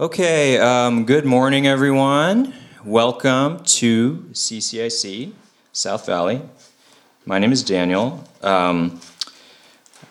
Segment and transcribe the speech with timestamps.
[0.00, 2.52] Okay, um, good morning, everyone.
[2.84, 5.30] Welcome to CCIC
[5.72, 6.42] South Valley.
[7.24, 8.28] My name is Daniel.
[8.42, 9.00] Um,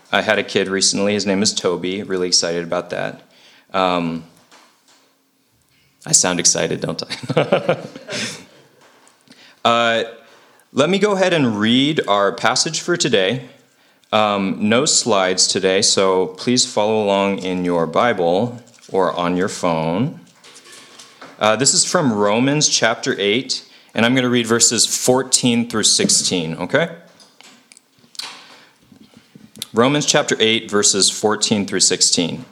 [0.10, 1.16] I had a kid recently.
[1.16, 2.02] His name is Toby.
[2.02, 3.24] Really excited about that.
[3.74, 4.24] Um,
[6.06, 7.04] I sound excited, don't
[7.36, 7.84] I?
[9.66, 10.04] uh,
[10.72, 13.50] let me go ahead and read our passage for today.
[14.14, 18.63] Um, no slides today, so please follow along in your Bible
[18.94, 20.20] or on your phone.
[21.40, 25.84] Uh, this is from Romans chapter 8, and I'm going to read verses 14 through
[25.84, 26.96] 16, okay?
[29.74, 32.46] Romans chapter 8, verses 14 through 16.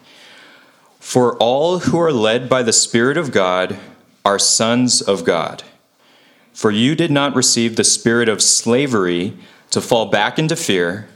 [0.99, 3.77] For all who are led by the Spirit of God
[4.25, 5.63] are sons of God.
[6.51, 9.37] For you did not receive the spirit of slavery
[9.69, 11.07] to fall back into fear,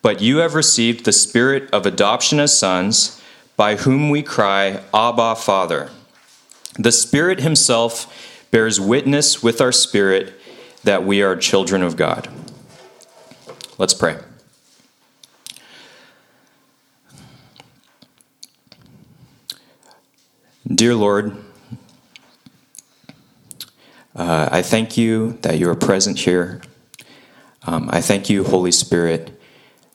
[0.00, 3.15] but you have received the spirit of adoption as sons
[3.56, 5.90] by whom we cry, Abba, Father.
[6.78, 8.12] The Spirit Himself
[8.50, 10.34] bears witness with our spirit
[10.84, 12.28] that we are children of God.
[13.78, 14.18] Let's pray.
[20.66, 21.36] Dear Lord,
[24.14, 26.60] uh, I thank you that you are present here.
[27.66, 29.40] Um, I thank you, Holy Spirit,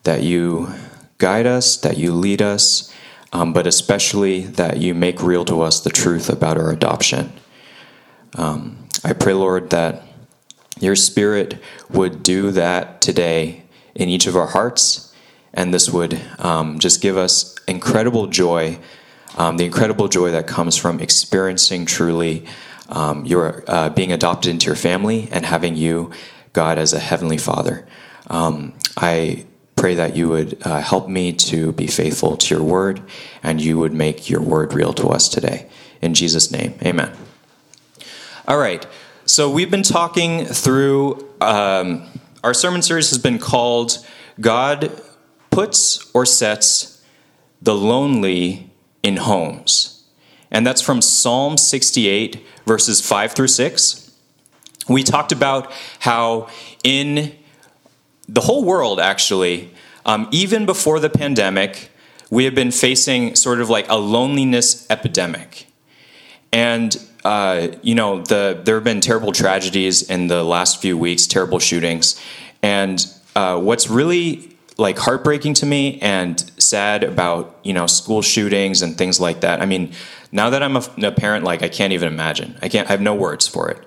[0.04, 0.74] that you
[1.18, 2.94] guide us, that you lead us,
[3.34, 7.32] um, but especially that you make real to us the truth about our adoption.
[8.36, 10.04] Um, I pray, Lord, that
[10.80, 11.60] your Spirit
[11.90, 13.64] would do that today
[13.96, 15.14] in each of our hearts,
[15.54, 18.80] and this would um, just give us incredible joy,
[19.38, 22.46] um, the incredible joy that comes from experiencing truly
[22.90, 26.12] um, your uh, being adopted into your family and having you,
[26.54, 27.88] God, as a heavenly Father.
[28.28, 29.46] Um, I
[29.82, 33.02] pray that you would uh, help me to be faithful to your word
[33.42, 35.68] and you would make your word real to us today.
[36.04, 37.12] In Jesus' name, amen.
[38.48, 38.86] All right,
[39.26, 42.08] so we've been talking through, um,
[42.44, 44.06] our sermon series has been called
[44.40, 45.02] God
[45.50, 47.04] Puts or Sets
[47.60, 48.70] the Lonely
[49.02, 50.04] in Homes.
[50.52, 54.12] And that's from Psalm 68, verses 5 through 6.
[54.88, 56.50] We talked about how
[56.84, 57.36] in
[58.32, 59.72] the whole world, actually,
[60.06, 61.92] um, even before the pandemic,
[62.30, 65.68] we have been facing sort of like a loneliness epidemic.
[66.54, 71.28] And, uh, you know, the, there have been terrible tragedies in the last few weeks,
[71.28, 72.20] terrible shootings.
[72.64, 73.06] And
[73.36, 78.98] uh, what's really like heartbreaking to me and sad about, you know, school shootings and
[78.98, 79.62] things like that.
[79.62, 79.92] I mean,
[80.32, 82.58] now that I'm a, a parent, like I can't even imagine.
[82.62, 83.86] I can't, I have no words for it.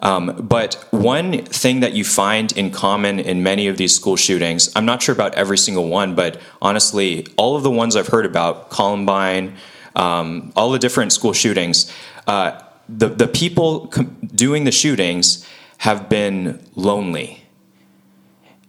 [0.00, 4.70] Um, but one thing that you find in common in many of these school shootings,
[4.76, 8.26] I'm not sure about every single one, but honestly, all of the ones I've heard
[8.26, 9.56] about, Columbine,
[9.96, 11.92] um, all the different school shootings,
[12.26, 15.46] uh, the, the people com- doing the shootings
[15.78, 17.44] have been lonely.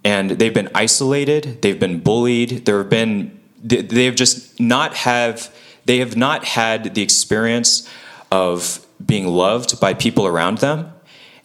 [0.03, 5.53] And they've been isolated, they've been bullied, there have been, they have just not have,
[5.85, 7.87] they have not had the experience
[8.31, 10.93] of being loved by people around them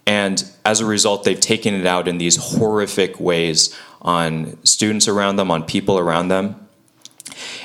[0.06, 5.36] and as a result, they've taken it out in these horrific ways on students around
[5.36, 6.68] them, on people around them.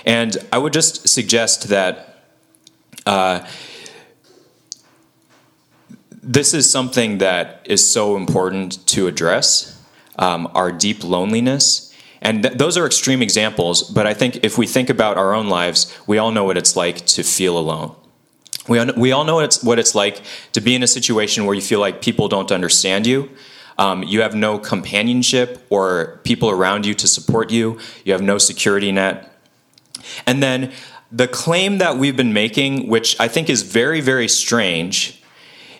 [0.05, 2.23] And I would just suggest that
[3.05, 3.45] uh,
[6.11, 9.81] this is something that is so important to address
[10.17, 11.94] um, our deep loneliness.
[12.21, 15.47] And th- those are extreme examples, but I think if we think about our own
[15.50, 17.95] lives, we all know what it's like to feel alone.
[18.69, 20.22] We, we all know what it's, what it's like
[20.53, 23.30] to be in a situation where you feel like people don't understand you.
[23.78, 27.80] Um, you have no companionship or people around you to support you.
[28.06, 29.34] You have no security net.
[30.28, 30.72] And then
[31.12, 35.22] the claim that we've been making, which I think is very, very strange,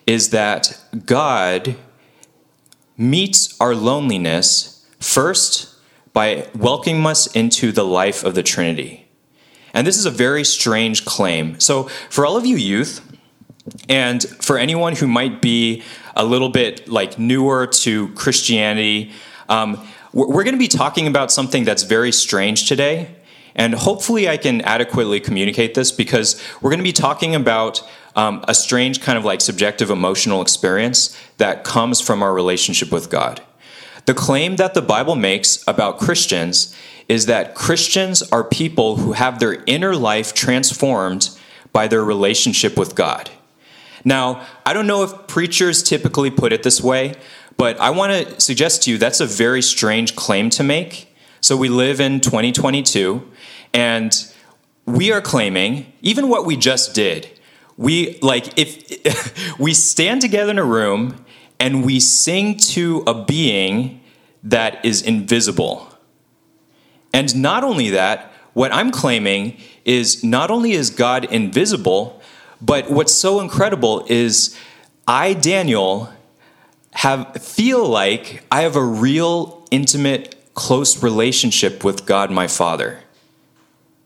[0.08, 1.76] is that God
[2.98, 5.76] meets our loneliness first
[6.14, 9.09] by welcoming us into the life of the Trinity.
[9.74, 11.60] And this is a very strange claim.
[11.60, 13.02] So, for all of you youth,
[13.88, 15.84] and for anyone who might be
[16.16, 19.12] a little bit like newer to Christianity,
[19.48, 23.16] um, we're going to be talking about something that's very strange today.
[23.56, 27.84] And hopefully, I can adequately communicate this because we're going to be talking about
[28.16, 33.10] um, a strange kind of like subjective emotional experience that comes from our relationship with
[33.10, 33.42] God.
[34.06, 36.76] The claim that the Bible makes about Christians
[37.10, 41.32] is that Christians are people who have their inner life transformed
[41.74, 43.30] by their relationship with God.
[44.06, 47.16] Now, I don't know if preachers typically put it this way,
[47.58, 51.14] but I want to suggest to you that's a very strange claim to make.
[51.42, 53.28] So we live in 2022,
[53.74, 54.34] and
[54.86, 57.30] we are claiming, even what we just did,
[57.76, 61.26] we like if we stand together in a room
[61.60, 64.02] and we sing to a being
[64.44, 65.89] that is invisible.
[67.14, 72.22] And not only that, what I'm claiming is not only is God invisible,
[72.62, 74.58] but what's so incredible is
[75.08, 76.14] I, Daniel,
[76.92, 83.00] have feel like I have a real intimate, close relationship with God my Father.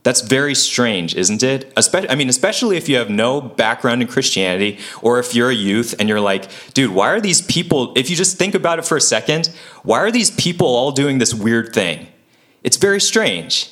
[0.03, 1.71] That's very strange, isn't it?
[1.77, 5.55] Especially, I mean, especially if you have no background in Christianity or if you're a
[5.55, 8.85] youth and you're like, dude, why are these people, if you just think about it
[8.85, 9.47] for a second,
[9.83, 12.07] why are these people all doing this weird thing?
[12.63, 13.69] It's very strange.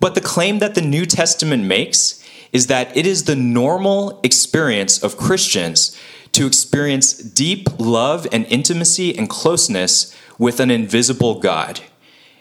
[0.00, 2.22] But the claim that the New Testament makes
[2.52, 5.98] is that it is the normal experience of Christians
[6.32, 11.80] to experience deep love and intimacy and closeness with an invisible God.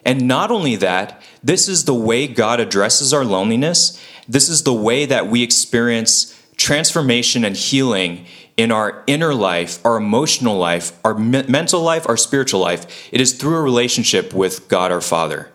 [0.06, 4.00] And not only that, this is the way God addresses our loneliness.
[4.28, 8.26] This is the way that we experience transformation and healing
[8.58, 13.10] in our inner life, our emotional life, our me- mental life, our spiritual life.
[13.12, 15.50] It is through a relationship with God our Father.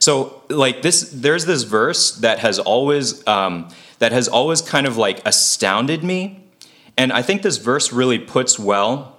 [0.00, 3.68] So, like this, there's this verse that has always um,
[3.98, 6.42] that has always kind of like astounded me,
[6.96, 9.16] and I think this verse really puts well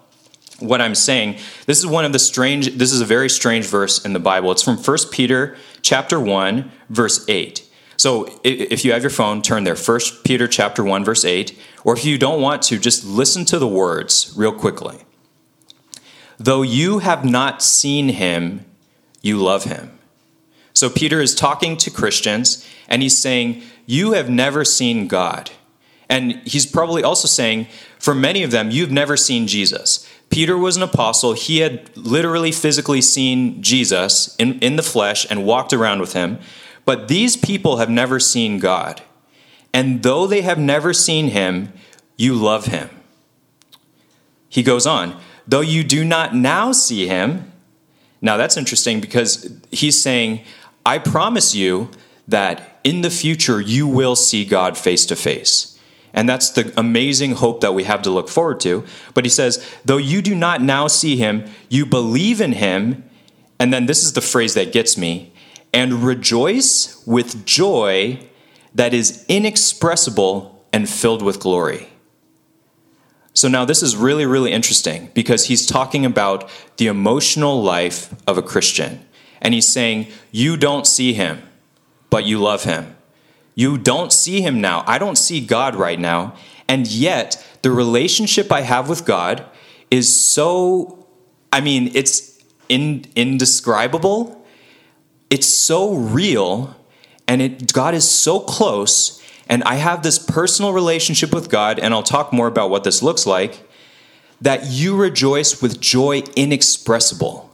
[0.59, 1.37] what I'm saying.
[1.65, 2.77] This is one of the strange.
[2.77, 4.51] This is a very strange verse in the Bible.
[4.51, 7.67] It's from 1 Peter chapter one verse eight.
[8.01, 9.75] So if you have your phone, turn there.
[9.75, 13.59] 1 Peter chapter 1 verse 8, or if you don't want to, just listen to
[13.59, 15.01] the words real quickly.
[16.39, 18.65] Though you have not seen him,
[19.21, 19.99] you love him.
[20.81, 25.51] So Peter is talking to Christians and he's saying, You have never seen God.
[26.09, 27.67] And he's probably also saying,
[27.99, 30.09] For many of them, you've never seen Jesus.
[30.31, 31.33] Peter was an apostle.
[31.33, 36.39] He had literally physically seen Jesus in, in the flesh and walked around with him.
[36.83, 39.03] But these people have never seen God.
[39.71, 41.73] And though they have never seen him,
[42.17, 42.89] you love him.
[44.49, 45.15] He goes on,
[45.47, 47.51] though you do not now see him.
[48.19, 50.41] Now that's interesting because he's saying,
[50.85, 51.89] I promise you
[52.27, 55.79] that in the future you will see God face to face.
[56.13, 58.83] And that's the amazing hope that we have to look forward to.
[59.13, 63.03] But he says, though you do not now see him, you believe in him.
[63.59, 65.31] And then this is the phrase that gets me
[65.73, 68.19] and rejoice with joy
[68.75, 71.87] that is inexpressible and filled with glory.
[73.33, 78.37] So now this is really, really interesting because he's talking about the emotional life of
[78.37, 79.05] a Christian
[79.41, 81.41] and he's saying, You don't see him,
[82.09, 82.95] but you love him.
[83.55, 84.83] You don't see him now.
[84.87, 86.35] I don't see God right now.
[86.67, 89.45] And yet, the relationship I have with God
[89.89, 91.05] is so,
[91.51, 94.45] I mean, it's in, indescribable.
[95.29, 96.75] It's so real.
[97.27, 99.21] And it, God is so close.
[99.49, 101.77] And I have this personal relationship with God.
[101.77, 103.67] And I'll talk more about what this looks like.
[104.39, 107.50] That you rejoice with joy inexpressible.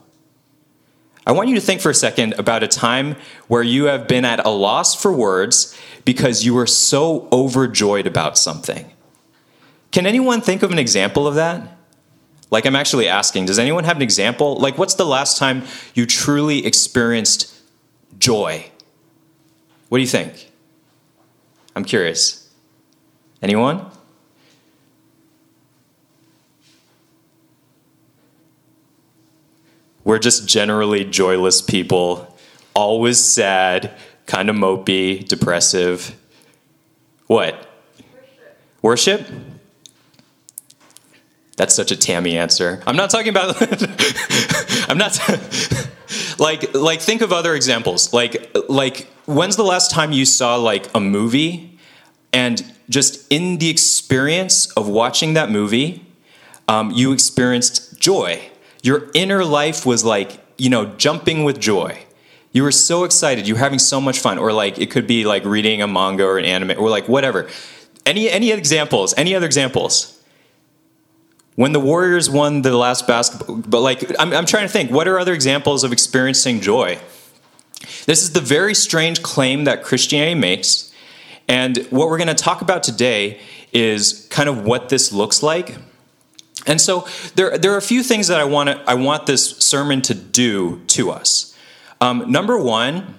[1.28, 3.14] I want you to think for a second about a time
[3.48, 8.38] where you have been at a loss for words because you were so overjoyed about
[8.38, 8.90] something.
[9.92, 11.76] Can anyone think of an example of that?
[12.50, 14.56] Like, I'm actually asking, does anyone have an example?
[14.56, 17.54] Like, what's the last time you truly experienced
[18.18, 18.70] joy?
[19.90, 20.50] What do you think?
[21.76, 22.50] I'm curious.
[23.42, 23.84] Anyone?
[30.08, 32.34] We're just generally joyless people,
[32.72, 36.18] always sad, kind of mopey, depressive.
[37.26, 37.54] What?
[38.80, 39.26] Worship?
[39.26, 39.26] Worship?
[41.58, 42.82] That's such a Tammy answer.
[42.86, 43.56] I'm not talking about.
[44.88, 45.20] I'm not.
[46.38, 48.14] like, like, think of other examples.
[48.14, 51.78] Like, like, when's the last time you saw like a movie,
[52.32, 56.06] and just in the experience of watching that movie,
[56.66, 58.50] um, you experienced joy
[58.82, 62.04] your inner life was like, you know, jumping with joy.
[62.52, 63.46] You were so excited.
[63.46, 64.38] You were having so much fun.
[64.38, 67.48] Or like it could be like reading a manga or an anime or like whatever.
[68.06, 69.14] Any any examples?
[69.16, 70.14] Any other examples?
[71.56, 75.08] When the Warriors won the last basketball, but like I'm, I'm trying to think, what
[75.08, 76.98] are other examples of experiencing joy?
[78.06, 80.92] This is the very strange claim that Christianity makes.
[81.48, 83.40] And what we're going to talk about today
[83.72, 85.76] is kind of what this looks like.
[86.68, 89.56] And so there, there are a few things that I want to, I want this
[89.56, 91.56] sermon to do to us.
[92.00, 93.16] Um, number one,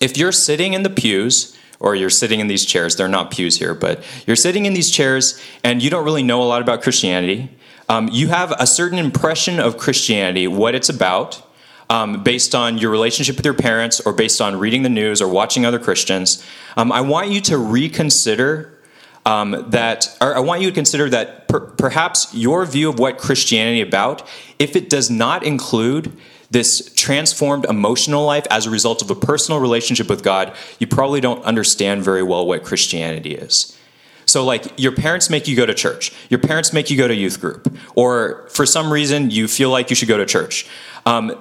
[0.00, 3.58] if you're sitting in the pews or you're sitting in these chairs, they're not pews
[3.58, 6.82] here, but you're sitting in these chairs and you don't really know a lot about
[6.82, 7.50] Christianity.
[7.88, 11.42] Um, you have a certain impression of Christianity, what it's about,
[11.90, 15.28] um, based on your relationship with your parents or based on reading the news or
[15.28, 16.42] watching other Christians.
[16.76, 18.78] Um, I want you to reconsider
[19.24, 23.80] um, that I want you to consider that per, perhaps your view of what Christianity
[23.80, 24.26] is about,
[24.58, 26.12] if it does not include
[26.50, 31.20] this transformed emotional life as a result of a personal relationship with God, you probably
[31.20, 33.78] don't understand very well what Christianity is.
[34.26, 37.14] So, like, your parents make you go to church, your parents make you go to
[37.14, 40.66] youth group, or for some reason you feel like you should go to church.
[41.06, 41.36] Um,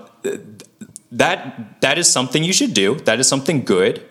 [1.12, 2.96] that that is something you should do.
[2.96, 4.04] That is something good.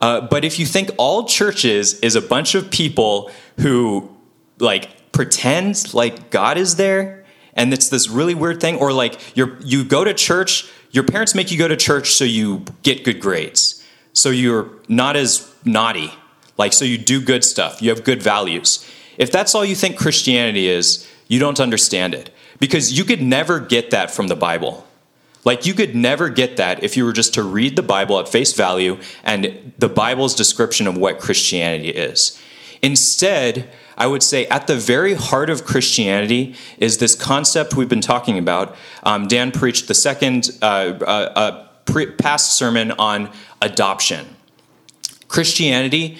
[0.00, 4.14] Uh, but if you think all churches is a bunch of people who
[4.58, 7.24] like pretend like God is there,
[7.54, 11.34] and it's this really weird thing, or like you you go to church, your parents
[11.34, 16.12] make you go to church so you get good grades, so you're not as naughty,
[16.58, 18.86] like so you do good stuff, you have good values.
[19.16, 23.58] If that's all you think Christianity is, you don't understand it because you could never
[23.60, 24.85] get that from the Bible.
[25.46, 28.28] Like you could never get that if you were just to read the Bible at
[28.28, 32.38] face value and the Bible's description of what Christianity is.
[32.82, 38.00] Instead, I would say at the very heart of Christianity is this concept we've been
[38.00, 38.74] talking about.
[39.04, 43.30] Um, Dan preached the second uh, uh, uh, pre- past sermon on
[43.62, 44.26] adoption.
[45.28, 46.18] Christianity,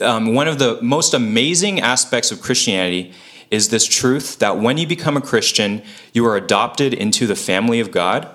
[0.00, 3.12] um, one of the most amazing aspects of Christianity
[3.48, 7.78] is this truth that when you become a Christian, you are adopted into the family
[7.78, 8.34] of God.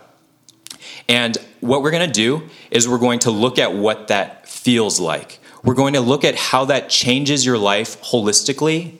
[1.12, 4.98] And what we're going to do is we're going to look at what that feels
[4.98, 5.40] like.
[5.62, 8.98] We're going to look at how that changes your life holistically.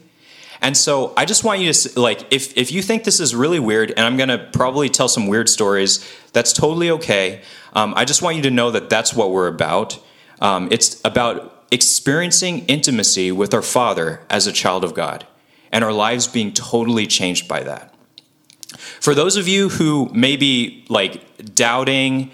[0.62, 3.60] And so I just want you to like if if you think this is really
[3.60, 7.42] weird, and I'm going to probably tell some weird stories, that's totally okay.
[7.74, 9.98] Um, I just want you to know that that's what we're about.
[10.42, 15.26] Um, it's about experiencing intimacy with our Father as a child of God,
[15.72, 17.91] and our lives being totally changed by that.
[19.00, 22.32] For those of you who may be like doubting,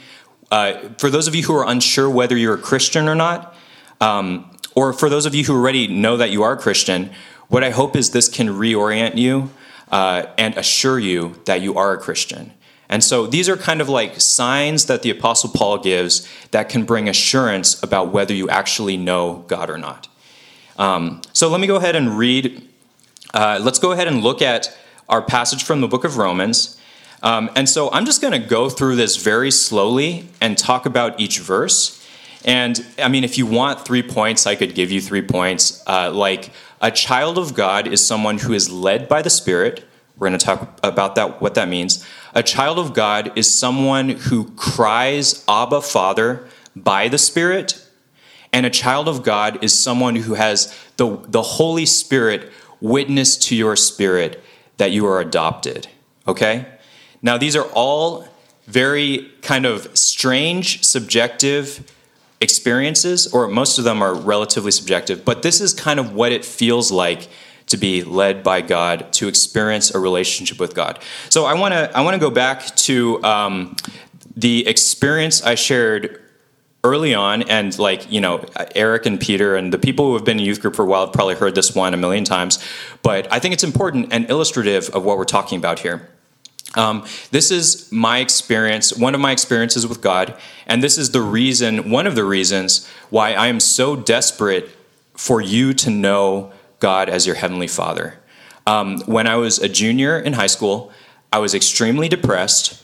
[0.51, 3.55] uh, for those of you who are unsure whether you're a Christian or not,
[4.01, 7.09] um, or for those of you who already know that you are a Christian,
[7.47, 9.49] what I hope is this can reorient you
[9.91, 12.53] uh, and assure you that you are a Christian.
[12.89, 16.85] And so these are kind of like signs that the Apostle Paul gives that can
[16.85, 20.07] bring assurance about whether you actually know God or not.
[20.77, 22.67] Um, so let me go ahead and read.
[23.33, 24.77] Uh, let's go ahead and look at
[25.09, 26.79] our passage from the book of Romans.
[27.23, 31.19] Um, and so I'm just going to go through this very slowly and talk about
[31.19, 32.05] each verse.
[32.45, 35.83] And I mean, if you want three points, I could give you three points.
[35.87, 39.83] Uh, like, a child of God is someone who is led by the Spirit.
[40.17, 42.05] We're going to talk about that, what that means.
[42.35, 47.83] A child of God is someone who cries, Abba, Father, by the Spirit.
[48.53, 53.55] And a child of God is someone who has the, the Holy Spirit witness to
[53.55, 54.43] your spirit
[54.77, 55.87] that you are adopted.
[56.27, 56.65] Okay?
[57.21, 58.27] Now, these are all
[58.65, 61.91] very kind of strange, subjective
[62.39, 66.45] experiences, or most of them are relatively subjective, but this is kind of what it
[66.45, 67.27] feels like
[67.67, 70.99] to be led by God, to experience a relationship with God.
[71.29, 73.75] So I want to I want to go back to um,
[74.35, 76.21] the experience I shared
[76.87, 78.43] early on and like you know
[78.75, 81.05] eric and peter and the people who have been in youth group for a while
[81.05, 82.63] have probably heard this one a million times
[83.03, 86.09] but i think it's important and illustrative of what we're talking about here.
[86.75, 91.21] Um, this is my experience one of my experiences with god and this is the
[91.21, 94.69] reason one of the reasons why i am so desperate
[95.13, 98.19] for you to know god as your heavenly father.
[98.65, 100.91] Um, when i was a junior in high school
[101.31, 102.83] i was extremely depressed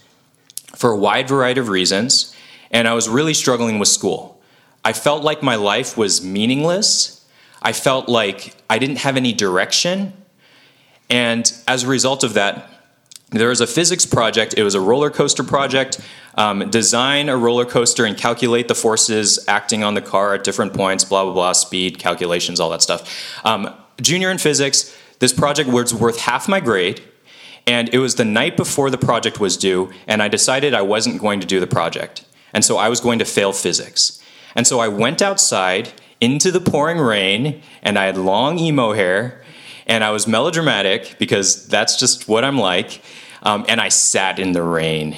[0.76, 2.34] for a wide variety of reasons
[2.74, 4.42] and I was really struggling with school.
[4.84, 7.26] I felt like my life was meaningless.
[7.62, 10.14] I felt like I didn't have any direction.
[11.10, 12.70] And as a result of that,
[13.30, 14.56] there was a physics project.
[14.58, 16.02] It was a roller coaster project.
[16.36, 20.74] Um, design a roller coaster and calculate the forces acting on the car at different
[20.74, 23.46] points, blah, blah, blah, speed, calculations, all that stuff.
[23.46, 27.02] Um, junior in physics, this project was worth half my grade.
[27.66, 31.22] And it was the night before the project was due, and I decided I wasn't
[31.22, 32.26] going to do the project.
[32.54, 34.22] And so I was going to fail physics.
[34.56, 35.92] And so I went outside
[36.22, 39.44] into the pouring rain, and I had long emo hair,
[39.88, 43.02] and I was melodramatic because that's just what I'm like.
[43.42, 45.18] Um, and I sat in the rain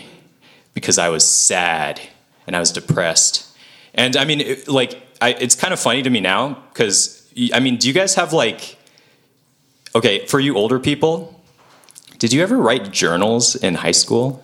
[0.74, 2.02] because I was sad
[2.48, 3.48] and I was depressed.
[3.94, 7.60] And I mean, it, like, I, it's kind of funny to me now because, I
[7.60, 8.78] mean, do you guys have like,
[9.96, 11.40] okay, for you older people,
[12.18, 14.44] did you ever write journals in high school?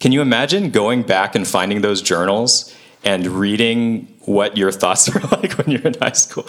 [0.00, 5.20] Can you imagine going back and finding those journals and reading what your thoughts were
[5.20, 6.46] like when you're in high school?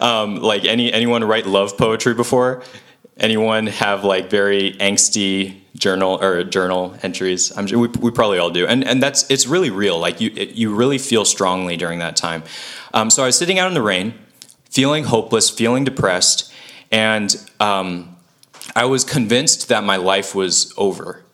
[0.00, 2.62] um, like any anyone write love poetry before?
[3.16, 7.54] Anyone have like very angsty journal or journal entries?
[7.58, 9.98] I'm we, we probably all do, and and that's it's really real.
[9.98, 12.44] Like you it, you really feel strongly during that time.
[12.94, 14.14] Um, so I was sitting out in the rain,
[14.70, 16.52] feeling hopeless, feeling depressed,
[16.92, 18.16] and um,
[18.76, 21.24] I was convinced that my life was over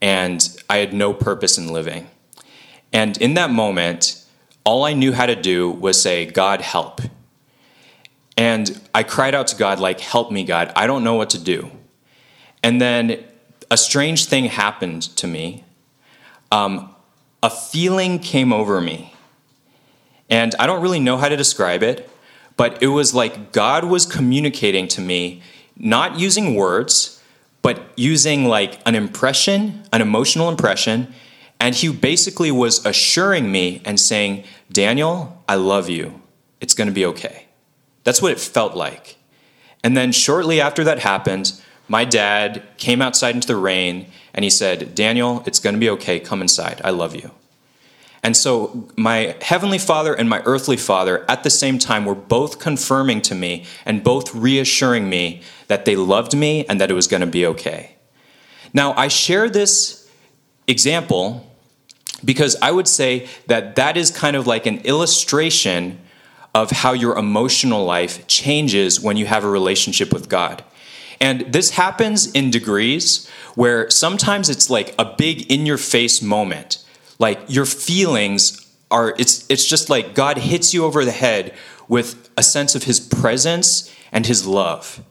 [0.00, 2.08] and I had no purpose in living.
[2.92, 4.24] And in that moment,
[4.64, 7.00] all I knew how to do was say, God, help.
[8.36, 10.72] And I cried out to God, like, help me, God.
[10.76, 11.70] I don't know what to do.
[12.62, 13.24] And then
[13.70, 15.64] a strange thing happened to me.
[16.52, 16.94] Um,
[17.42, 19.14] a feeling came over me.
[20.30, 22.08] And I don't really know how to describe it,
[22.56, 25.42] but it was like God was communicating to me,
[25.76, 27.17] not using words,
[27.68, 31.12] but using like an impression, an emotional impression.
[31.60, 36.22] And he basically was assuring me and saying, Daniel, I love you.
[36.62, 37.44] It's going to be okay.
[38.04, 39.18] That's what it felt like.
[39.84, 44.50] And then shortly after that happened, my dad came outside into the rain and he
[44.50, 46.18] said, Daniel, it's going to be okay.
[46.18, 46.80] Come inside.
[46.82, 47.32] I love you.
[48.22, 52.58] And so, my heavenly father and my earthly father at the same time were both
[52.58, 57.06] confirming to me and both reassuring me that they loved me and that it was
[57.06, 57.96] going to be okay.
[58.72, 60.10] Now, I share this
[60.66, 61.46] example
[62.24, 66.00] because I would say that that is kind of like an illustration
[66.54, 70.64] of how your emotional life changes when you have a relationship with God.
[71.20, 76.84] And this happens in degrees where sometimes it's like a big in your face moment
[77.18, 81.54] like your feelings are it's it's just like God hits you over the head
[81.88, 85.02] with a sense of his presence and his love.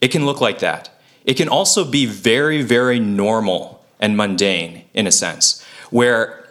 [0.00, 0.90] It can look like that.
[1.24, 6.44] It can also be very very normal and mundane in a sense where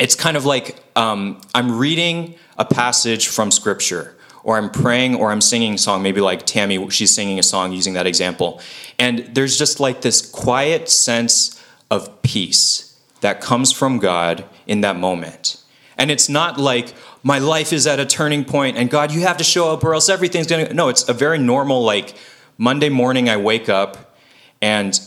[0.00, 5.30] it's kind of like um, I'm reading a passage from scripture or I'm praying or
[5.30, 8.60] I'm singing a song, maybe like Tammy, she's singing a song using that example.
[8.98, 12.91] And there's just like this quiet sense of peace
[13.22, 15.56] that comes from God in that moment.
[15.96, 19.36] And it's not like my life is at a turning point and God, you have
[19.38, 20.74] to show up or else everything's going to.
[20.74, 22.14] No, it's a very normal, like
[22.58, 24.16] Monday morning, I wake up
[24.60, 24.98] and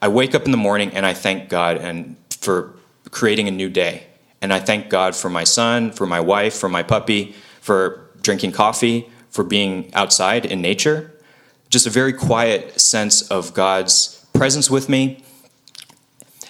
[0.00, 2.74] I wake up in the morning and I thank God and for
[3.10, 4.06] creating a new day.
[4.42, 8.52] And I thank God for my son, for my wife, for my puppy, for drinking
[8.52, 11.12] coffee, for being outside in nature.
[11.70, 15.24] Just a very quiet sense of God's presence with me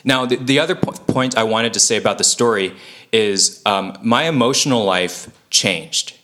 [0.04, 2.74] now, the, the other po- point I wanted to say about the story
[3.12, 6.16] is um, my emotional life changed.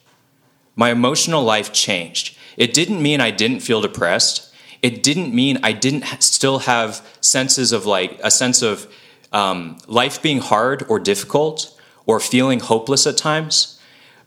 [0.74, 2.36] My emotional life changed.
[2.56, 4.52] It didn't mean I didn't feel depressed.
[4.82, 8.92] It didn't mean I didn't ha- still have senses of like a sense of
[9.32, 13.80] um, life being hard or difficult or feeling hopeless at times.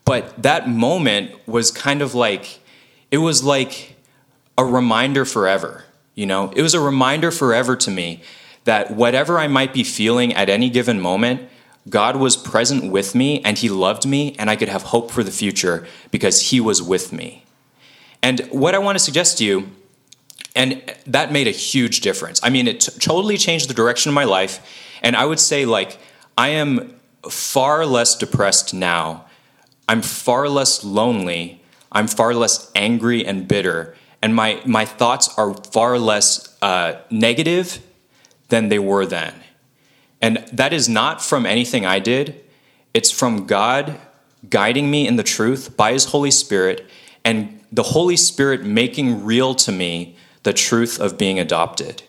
[0.05, 2.59] But that moment was kind of like,
[3.11, 3.95] it was like
[4.57, 5.85] a reminder forever.
[6.15, 8.21] You know, it was a reminder forever to me
[8.63, 11.49] that whatever I might be feeling at any given moment,
[11.89, 15.23] God was present with me and He loved me, and I could have hope for
[15.23, 17.43] the future because He was with me.
[18.21, 19.71] And what I want to suggest to you,
[20.55, 22.39] and that made a huge difference.
[22.43, 24.59] I mean, it t- totally changed the direction of my life.
[25.01, 25.97] And I would say, like,
[26.37, 29.25] I am far less depressed now.
[29.87, 31.61] I'm far less lonely.
[31.91, 33.95] I'm far less angry and bitter.
[34.21, 37.81] And my, my thoughts are far less uh, negative
[38.51, 39.33] than they were then.
[40.21, 42.39] And that is not from anything I did,
[42.93, 43.99] it's from God
[44.49, 46.85] guiding me in the truth by His Holy Spirit
[47.23, 52.03] and the Holy Spirit making real to me the truth of being adopted.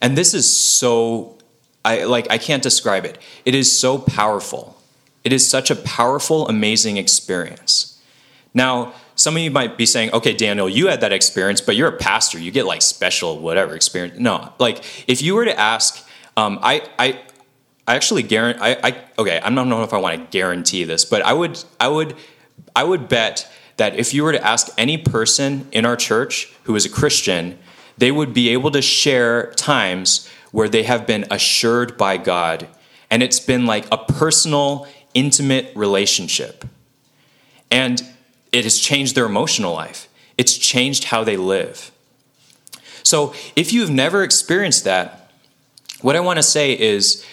[0.00, 1.36] And this is so
[1.84, 3.18] I like I can't describe it.
[3.44, 4.80] It is so powerful.
[5.24, 8.00] It is such a powerful, amazing experience.
[8.54, 11.88] Now, some of you might be saying, okay, Daniel, you had that experience, but you're
[11.88, 12.38] a pastor.
[12.38, 14.16] You get like special whatever experience.
[14.18, 17.20] No, like if you were to ask, um, I, I,
[17.88, 21.04] I actually guarantee, I, I, okay, I don't know if I want to guarantee this,
[21.04, 22.14] but I would, I would,
[22.76, 26.76] I would bet that if you were to ask any person in our church who
[26.76, 27.58] is a Christian,
[27.96, 32.68] they would be able to share times where they have been assured by God.
[33.10, 36.64] And it's been like a personal, intimate relationship.
[37.68, 38.00] And
[38.52, 41.90] it has changed their emotional life, it's changed how they live.
[43.02, 45.30] So, if you've never experienced that,
[46.02, 47.24] what I want to say is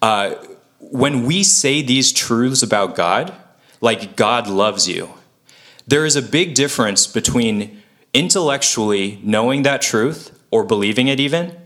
[0.00, 0.34] uh,
[0.78, 3.34] when we say these truths about God,
[3.80, 5.10] like God loves you,
[5.86, 7.82] there is a big difference between
[8.12, 11.56] intellectually knowing that truth or believing it even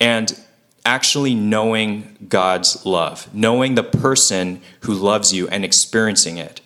[0.00, 0.40] and
[0.84, 6.60] actually knowing God's love, knowing the person who loves you and experiencing it.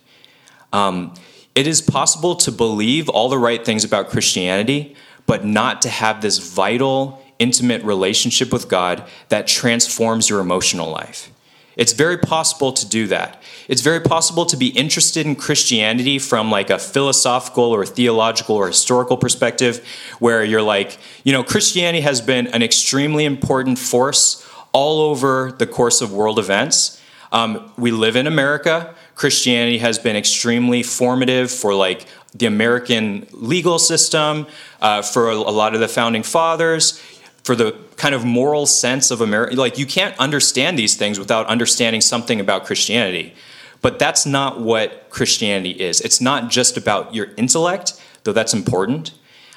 [0.72, 1.14] Um,
[1.58, 4.94] it is possible to believe all the right things about Christianity,
[5.26, 11.32] but not to have this vital, intimate relationship with God that transforms your emotional life.
[11.74, 13.42] It's very possible to do that.
[13.66, 18.68] It's very possible to be interested in Christianity from like a philosophical or theological or
[18.68, 19.84] historical perspective
[20.20, 25.66] where you're like, you know, Christianity has been an extremely important force all over the
[25.66, 27.02] course of world events.
[27.32, 28.94] Um, we live in America.
[29.18, 34.46] Christianity has been extremely formative for like the American legal system,
[34.80, 37.00] uh, for a, a lot of the founding fathers,
[37.42, 39.56] for the kind of moral sense of America.
[39.56, 43.34] Like, you can't understand these things without understanding something about Christianity.
[43.82, 46.00] But that's not what Christianity is.
[46.00, 49.14] It's not just about your intellect, though that's important.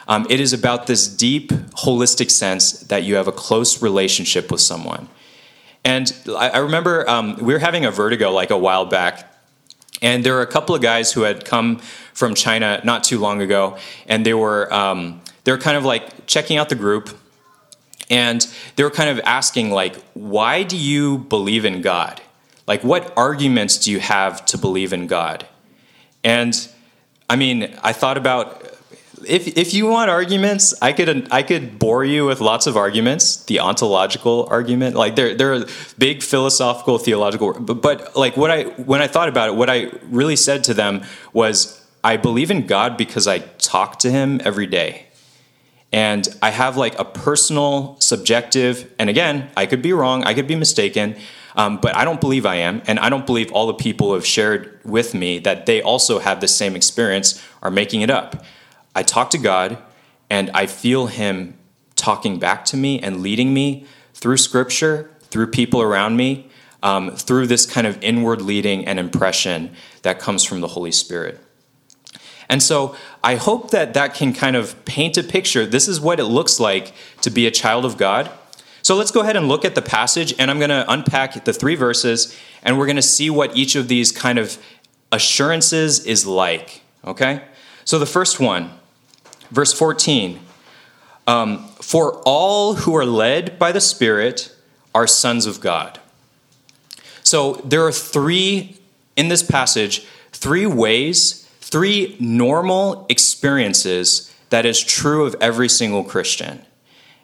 [0.08, 1.52] Um, it is about this deep,
[1.86, 5.08] holistic sense that you have a close relationship with someone.
[5.84, 9.28] And I, I remember um, we were having a vertigo like a while back,
[10.02, 11.78] and there were a couple of guys who had come
[12.14, 16.26] from China not too long ago, and they were um, they were kind of like
[16.28, 17.10] checking out the group,
[18.10, 22.22] and they were kind of asking like, "Why do you believe in God?
[22.68, 25.46] Like, what arguments do you have to believe in God?"
[26.24, 26.56] And
[27.30, 28.71] I mean, I thought about
[29.28, 33.44] if if you want arguments, I could I could bore you with lots of arguments.
[33.46, 35.66] The ontological argument, like there there are
[35.98, 39.92] big philosophical theological, but, but like what I when I thought about it, what I
[40.04, 41.04] really said to them
[41.34, 45.08] was, I believe in God because I talk to Him every day,
[45.92, 50.48] and I have like a personal, subjective, and again, I could be wrong, I could
[50.48, 51.16] be mistaken.
[51.54, 54.14] Um, but I don't believe I am, and I don't believe all the people who
[54.14, 58.46] have shared with me that they also have the same experience are making it up.
[58.95, 59.77] I talk to God
[60.30, 61.58] and I feel Him
[61.95, 66.49] talking back to me and leading me through Scripture, through people around me,
[66.84, 71.39] um, through this kind of inward leading and impression that comes from the Holy Spirit.
[72.49, 75.65] And so I hope that that can kind of paint a picture.
[75.65, 78.30] This is what it looks like to be a child of God.
[78.82, 81.54] So let's go ahead and look at the passage, and I'm going to unpack the
[81.54, 84.58] three verses, and we're going to see what each of these kind of
[85.12, 86.82] assurances is like.
[87.06, 87.43] Okay?
[87.86, 88.71] So the first one
[89.52, 90.40] Verse 14
[91.28, 94.56] um, For all who are led by the Spirit
[94.96, 96.00] are sons of God.
[97.24, 98.78] So there are three,
[99.16, 106.66] in this passage, three ways, three normal experiences that is true of every single Christian.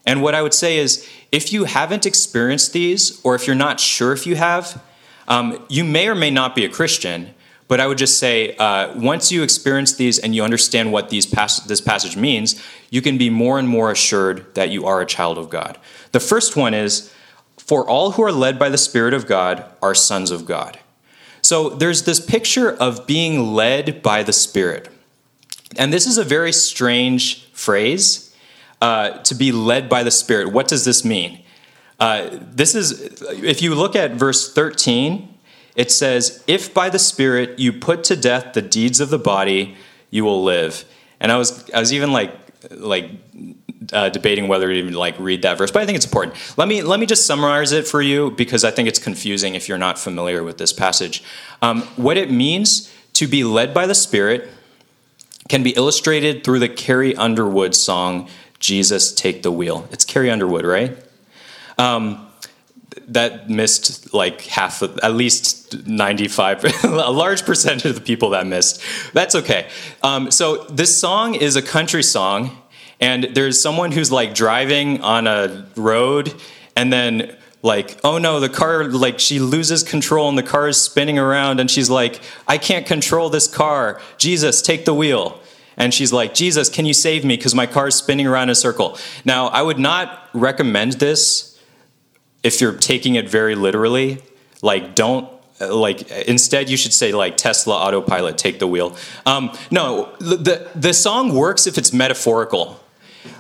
[0.06, 3.80] And what I would say is if you haven't experienced these, or if you're not
[3.80, 4.82] sure if you have,
[5.28, 7.34] um, you may or may not be a Christian,
[7.68, 11.26] but I would just say, uh, once you experience these and you understand what these
[11.26, 15.06] pas- this passage means, you can be more and more assured that you are a
[15.06, 15.78] child of God.
[16.14, 17.14] The first one is,
[17.58, 20.80] for all who are led by the Spirit of God are sons of God.
[21.42, 24.90] So there's this picture of being led by the Spirit.
[25.76, 28.34] And this is a very strange phrase
[28.82, 30.54] uh, to be led by the Spirit.
[30.54, 31.44] What does this mean?
[32.00, 35.37] Uh, this is, if you look at verse 13,
[35.78, 39.78] it says, If by the Spirit you put to death the deeds of the body,
[40.10, 40.84] you will live.
[41.22, 42.34] And I was, I was even like,
[42.72, 43.12] like
[43.94, 46.36] uh, debating whether to even like read that verse, but I think it's important.
[46.58, 49.70] Let me let me just summarize it for you because I think it's confusing if
[49.70, 51.24] you're not familiar with this passage.
[51.62, 54.50] Um, what it means to be led by the Spirit
[55.48, 58.28] can be illustrated through the Carrie Underwood song
[58.60, 60.98] "Jesus Take the Wheel." It's Carrie Underwood, right?
[61.78, 62.27] Um,
[63.08, 68.48] that missed like half of, at least 95 a large percentage of the people that
[68.48, 68.82] missed.
[69.14, 69.68] That's okay.
[70.04, 72.58] Um, so this song is a country song
[73.00, 76.34] and there's someone who's like driving on a road
[76.76, 80.80] and then like oh no the car like she loses control and the car is
[80.80, 84.02] spinning around and she's like i can't control this car.
[84.18, 85.42] Jesus take the wheel.
[85.80, 87.38] And she's like jesus can you save me?
[87.38, 88.98] Because my car is spinning around in a circle.
[89.26, 91.57] Now i would not recommend this
[92.48, 94.20] if you're taking it very literally,
[94.62, 95.30] like don't
[95.60, 98.96] like instead you should say like Tesla autopilot take the wheel.
[99.26, 102.80] Um, no, the the song works if it's metaphorical.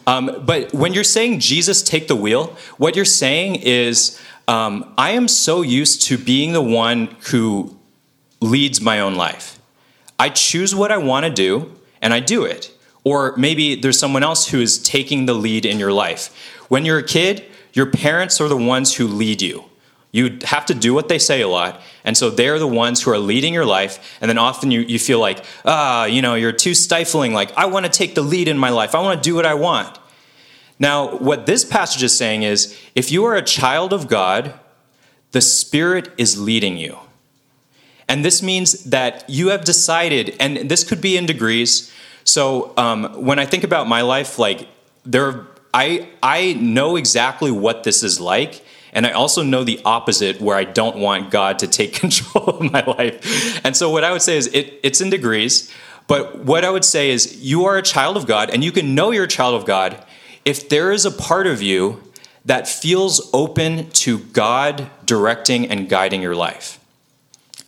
[0.06, 5.12] Um, but when you're saying Jesus take the wheel, what you're saying is um, I
[5.12, 7.78] am so used to being the one who
[8.42, 9.60] leads my own life.
[10.20, 12.72] I choose what I want to do and I do it.
[13.04, 16.34] Or maybe there's someone else who is taking the lead in your life.
[16.70, 17.46] When you're a kid,
[17.78, 19.64] your parents are the ones who lead you.
[20.12, 21.82] You have to do what they say a lot.
[22.04, 24.18] And so they're the ones who are leading your life.
[24.20, 27.34] And then often you, you feel like, ah, you know, you're too stifling.
[27.34, 28.96] Like, I want to take the lead in my life.
[28.96, 30.00] I want to do what I want.
[30.80, 34.54] Now, what this passage is saying is if you are a child of God,
[35.32, 36.98] the Spirit is leading you.
[38.08, 41.92] And this means that you have decided, and this could be in degrees.
[42.24, 44.68] So um, when I think about my life, like
[45.06, 45.46] there
[45.78, 50.58] I, I know exactly what this is like, And I also know the opposite where
[50.58, 53.64] I don't want God to take control of my life.
[53.64, 55.72] And so what I would say is it, it's in degrees.
[56.08, 58.96] But what I would say is you are a child of God and you can
[58.96, 60.04] know you're a child of God
[60.46, 62.02] if there is a part of you
[62.46, 66.80] that feels open to God directing and guiding your life.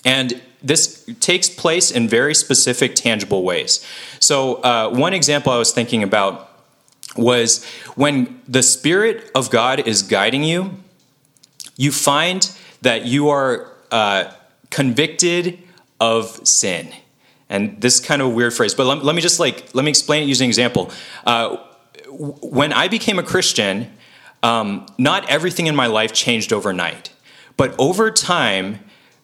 [0.03, 3.85] And this takes place in very specific, tangible ways.
[4.19, 6.48] So, uh, one example I was thinking about
[7.19, 10.77] was when the Spirit of God is guiding you,
[11.77, 12.51] you find
[12.81, 14.31] that you are uh,
[14.69, 15.59] convicted
[15.99, 16.91] of sin.
[17.49, 19.83] And this is kind of a weird phrase, but let, let me just like, let
[19.83, 20.91] me explain it using an example.
[21.25, 21.57] Uh,
[22.09, 23.91] when I became a Christian,
[24.43, 27.11] um, not everything in my life changed overnight.
[27.57, 28.79] But over time,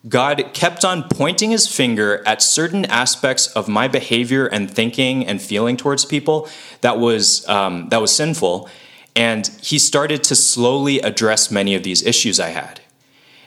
[0.07, 5.41] God kept on pointing his finger at certain aspects of my behavior and thinking and
[5.41, 6.47] feeling towards people
[6.81, 8.69] that was, um, that was sinful.
[9.15, 12.81] And he started to slowly address many of these issues I had.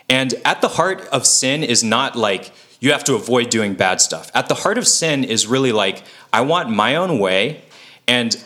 [0.09, 4.01] And at the heart of sin is not like you have to avoid doing bad
[4.01, 4.31] stuff.
[4.35, 7.63] At the heart of sin is really like, I want my own way,
[8.07, 8.37] and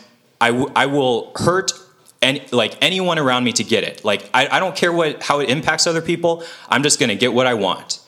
[0.41, 1.71] I, w- I will hurt
[2.21, 4.03] any, like anyone around me to get it.
[4.03, 6.43] Like I, I don't care what how it impacts other people.
[6.69, 7.99] I'm just to get what I want.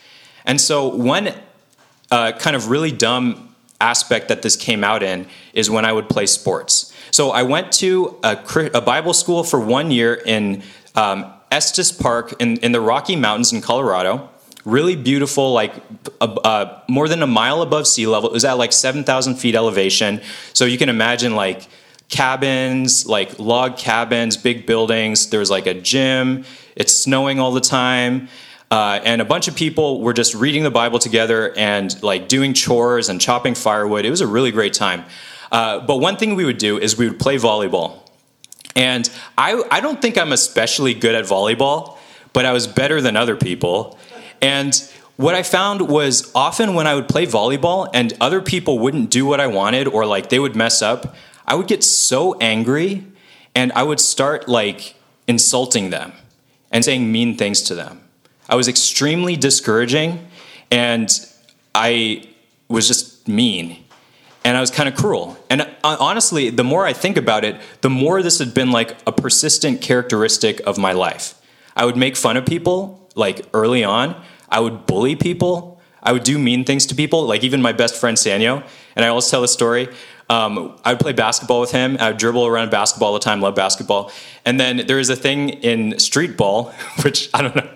[0.46, 1.34] And so one
[2.12, 6.10] uh, kind of really dumb aspect that this came out in is when I would
[6.10, 6.94] play sports.
[7.12, 8.38] So I went to a,
[8.74, 10.64] a Bible school for one year in
[10.96, 14.30] um, Estes Park in, in the Rocky Mountains in Colorado.
[14.66, 15.74] Really beautiful, like
[16.20, 18.30] uh, uh, more than a mile above sea level.
[18.30, 20.22] It was at like 7,000 feet elevation.
[20.54, 21.68] So you can imagine like
[22.10, 25.30] cabins, like log cabins, big buildings.
[25.30, 26.46] There was like a gym.
[26.76, 28.28] It's snowing all the time.
[28.76, 32.54] Uh, and a bunch of people were just reading the Bible together and like doing
[32.54, 34.04] chores and chopping firewood.
[34.04, 35.06] It was a really great time.
[35.50, 38.02] Uh, but one thing we would do is we would play volleyball.
[38.76, 41.98] And I, I don't think I'm especially good at volleyball,
[42.34, 43.98] but I was better than other people.
[44.42, 44.76] And
[45.16, 49.26] what I found was often when I would play volleyball and other people wouldn't do
[49.26, 51.16] what I wanted or like they would mess up,
[51.48, 53.06] I would get so angry
[53.56, 54.96] and I would start like
[55.30, 56.12] insulting them
[56.72, 58.02] and saying mean things to them.
[58.50, 60.28] I was extremely discouraging
[60.72, 61.10] and
[61.74, 62.28] I
[62.68, 63.84] was just mean
[64.44, 65.38] and I was kind of cruel.
[65.50, 68.96] And uh, honestly, the more I think about it, the more this had been like
[69.08, 71.34] a persistent characteristic of my life.
[71.76, 76.24] I would make fun of people like early on, I would bully people, I would
[76.24, 78.64] do mean things to people, like even my best friend Sanyo.
[78.96, 79.90] And I always tell the story.
[80.30, 81.98] Um, I would play basketball with him.
[82.00, 84.12] I would dribble around basketball all the time, love basketball.
[84.44, 86.72] And then there is a thing in street ball,
[87.04, 87.70] which I don't know,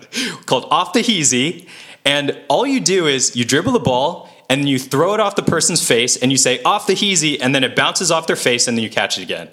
[0.46, 1.68] called off the heezy.
[2.04, 5.42] And all you do is you dribble the ball and you throw it off the
[5.42, 8.66] person's face and you say off the heezy and then it bounces off their face
[8.66, 9.48] and then you catch it again.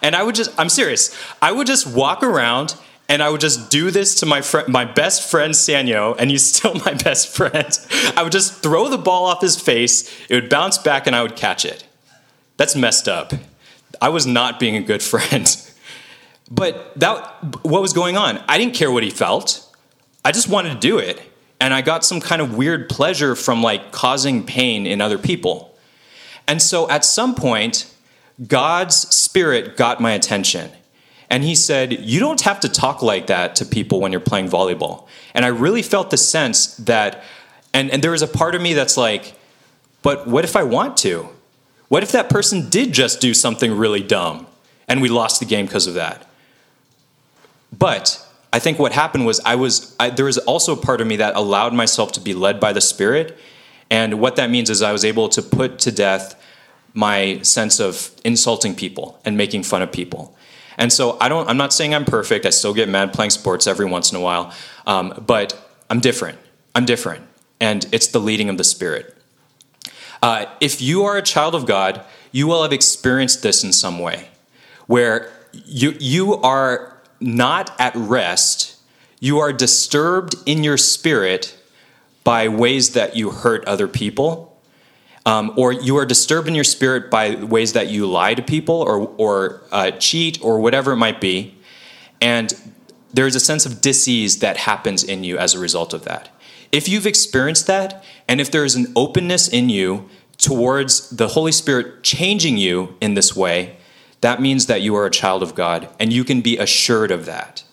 [0.00, 2.76] And I would just, I'm serious, I would just walk around
[3.08, 6.44] and I would just do this to my friend, my best friend Sanyo, and he's
[6.54, 7.78] still my best friend.
[8.16, 11.22] I would just throw the ball off his face, it would bounce back, and I
[11.22, 11.84] would catch it.
[12.58, 13.32] That's messed up.
[14.02, 15.64] I was not being a good friend.
[16.50, 18.42] But that what was going on?
[18.48, 19.64] I didn't care what he felt.
[20.24, 21.22] I just wanted to do it.
[21.60, 25.76] And I got some kind of weird pleasure from like causing pain in other people.
[26.46, 27.92] And so at some point,
[28.46, 30.70] God's spirit got my attention.
[31.28, 34.48] And he said, You don't have to talk like that to people when you're playing
[34.48, 35.06] volleyball.
[35.34, 37.22] And I really felt the sense that,
[37.74, 39.34] and, and there was a part of me that's like,
[40.02, 41.28] But what if I want to?
[41.88, 44.46] What if that person did just do something really dumb
[44.86, 46.26] and we lost the game because of that?
[47.76, 51.06] But I think what happened was I was I, there was also a part of
[51.06, 53.38] me that allowed myself to be led by the Spirit,
[53.90, 56.34] and what that means is I was able to put to death
[56.94, 60.34] my sense of insulting people and making fun of people.
[60.78, 61.48] And so I don't.
[61.48, 62.46] I'm not saying I'm perfect.
[62.46, 64.52] I still get mad playing sports every once in a while,
[64.86, 65.58] um, but
[65.90, 66.38] I'm different.
[66.74, 67.26] I'm different,
[67.60, 69.17] and it's the leading of the Spirit.
[70.22, 73.98] Uh, if you are a child of God, you will have experienced this in some
[73.98, 74.28] way,
[74.86, 78.76] where you you are not at rest,
[79.20, 81.58] you are disturbed in your spirit
[82.24, 84.46] by ways that you hurt other people.
[85.26, 88.76] Um, or you are disturbed in your spirit by ways that you lie to people
[88.76, 91.54] or, or uh, cheat or whatever it might be.
[92.18, 92.54] And
[93.12, 96.30] there's a sense of disease that happens in you as a result of that.
[96.70, 101.52] If you've experienced that, and if there is an openness in you towards the Holy
[101.52, 103.76] Spirit changing you in this way,
[104.20, 107.24] that means that you are a child of God, and you can be assured of
[107.26, 107.64] that.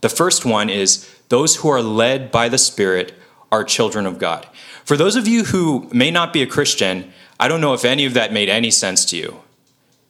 [0.00, 3.14] The first one is those who are led by the Spirit
[3.50, 4.46] are children of God.
[4.84, 8.04] For those of you who may not be a Christian, I don't know if any
[8.04, 9.40] of that made any sense to you.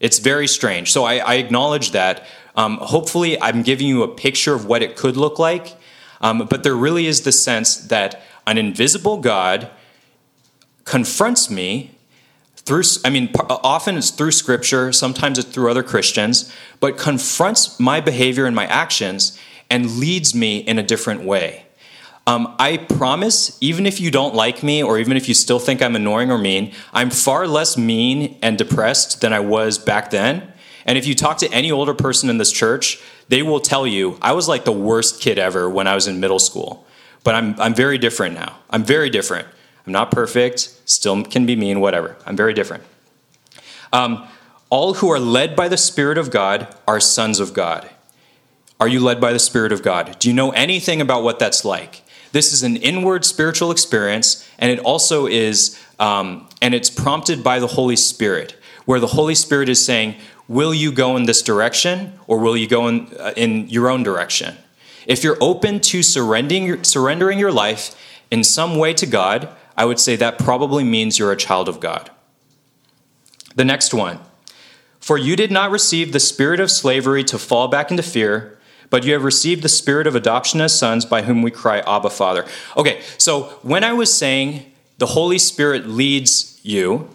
[0.00, 0.92] It's very strange.
[0.92, 2.26] So I, I acknowledge that.
[2.54, 5.76] Um, hopefully, I'm giving you a picture of what it could look like.
[6.20, 9.70] Um, but there really is the sense that an invisible God
[10.84, 11.92] confronts me
[12.56, 18.00] through, I mean, often it's through scripture, sometimes it's through other Christians, but confronts my
[18.00, 19.38] behavior and my actions
[19.70, 21.64] and leads me in a different way.
[22.26, 25.80] Um, I promise, even if you don't like me, or even if you still think
[25.80, 30.52] I'm annoying or mean, I'm far less mean and depressed than I was back then.
[30.84, 34.18] And if you talk to any older person in this church, they will tell you
[34.20, 36.86] I was like the worst kid ever when I was in middle school.
[37.24, 38.56] But I'm, I'm very different now.
[38.70, 39.46] I'm very different.
[39.86, 42.16] I'm not perfect, still can be mean, whatever.
[42.26, 42.84] I'm very different.
[43.92, 44.26] Um,
[44.70, 47.88] all who are led by the Spirit of God are sons of God.
[48.80, 50.18] Are you led by the Spirit of God?
[50.18, 52.02] Do you know anything about what that's like?
[52.32, 57.58] This is an inward spiritual experience, and it also is, um, and it's prompted by
[57.58, 60.16] the Holy Spirit, where the Holy Spirit is saying,
[60.48, 64.02] Will you go in this direction, or will you go in, uh, in your own
[64.02, 64.56] direction?
[65.06, 67.94] If you're open to surrendering, surrendering your life
[68.30, 71.80] in some way to God, I would say that probably means you're a child of
[71.80, 72.10] God.
[73.54, 74.20] The next one.
[75.00, 78.58] For you did not receive the spirit of slavery to fall back into fear,
[78.90, 82.10] but you have received the spirit of adoption as sons by whom we cry, Abba,
[82.10, 82.46] Father.
[82.76, 87.08] Okay, so when I was saying the Holy Spirit leads you,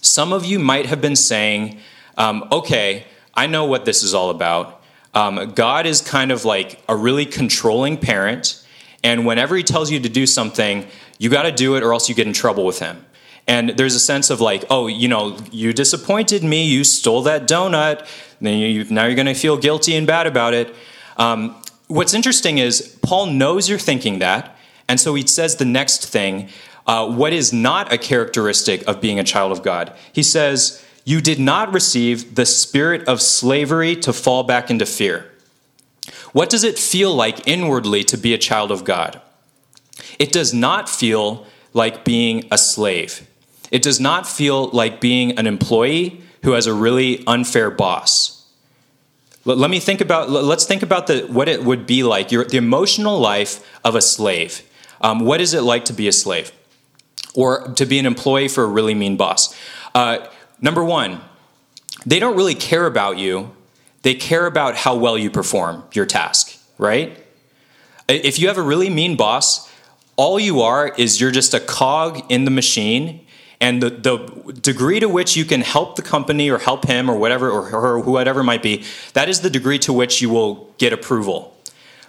[0.00, 1.78] some of you might have been saying,
[2.16, 4.82] um, okay, I know what this is all about.
[5.14, 8.64] Um, God is kind of like a really controlling parent,
[9.02, 10.86] and whenever he tells you to do something,
[11.18, 13.04] you got to do it or else you get in trouble with him.
[13.46, 17.48] And there's a sense of like, oh, you know, you disappointed me, you stole that
[17.48, 18.06] donut,
[18.40, 20.74] then you, now you're going to feel guilty and bad about it.
[21.16, 24.56] Um, what's interesting is Paul knows you're thinking that,
[24.88, 26.48] and so he says the next thing
[26.86, 29.92] uh, what is not a characteristic of being a child of God.
[30.12, 35.30] He says, You did not receive the spirit of slavery to fall back into fear.
[36.32, 39.20] What does it feel like inwardly to be a child of God?
[40.18, 43.26] It does not feel like being a slave.
[43.70, 48.36] It does not feel like being an employee who has a really unfair boss.
[49.44, 50.30] Let me think about.
[50.30, 52.30] Let's think about the what it would be like.
[52.30, 54.62] Your, the emotional life of a slave.
[55.00, 56.52] Um, what is it like to be a slave,
[57.34, 59.56] or to be an employee for a really mean boss?
[59.94, 60.26] Uh,
[60.60, 61.20] number one,
[62.06, 63.50] they don't really care about you.
[64.02, 66.58] They care about how well you perform your task.
[66.78, 67.24] Right?
[68.08, 69.70] If you have a really mean boss,
[70.16, 73.26] all you are is you're just a cog in the machine
[73.60, 77.16] and the, the degree to which you can help the company or help him or
[77.16, 80.92] whatever or her whatever might be that is the degree to which you will get
[80.92, 81.56] approval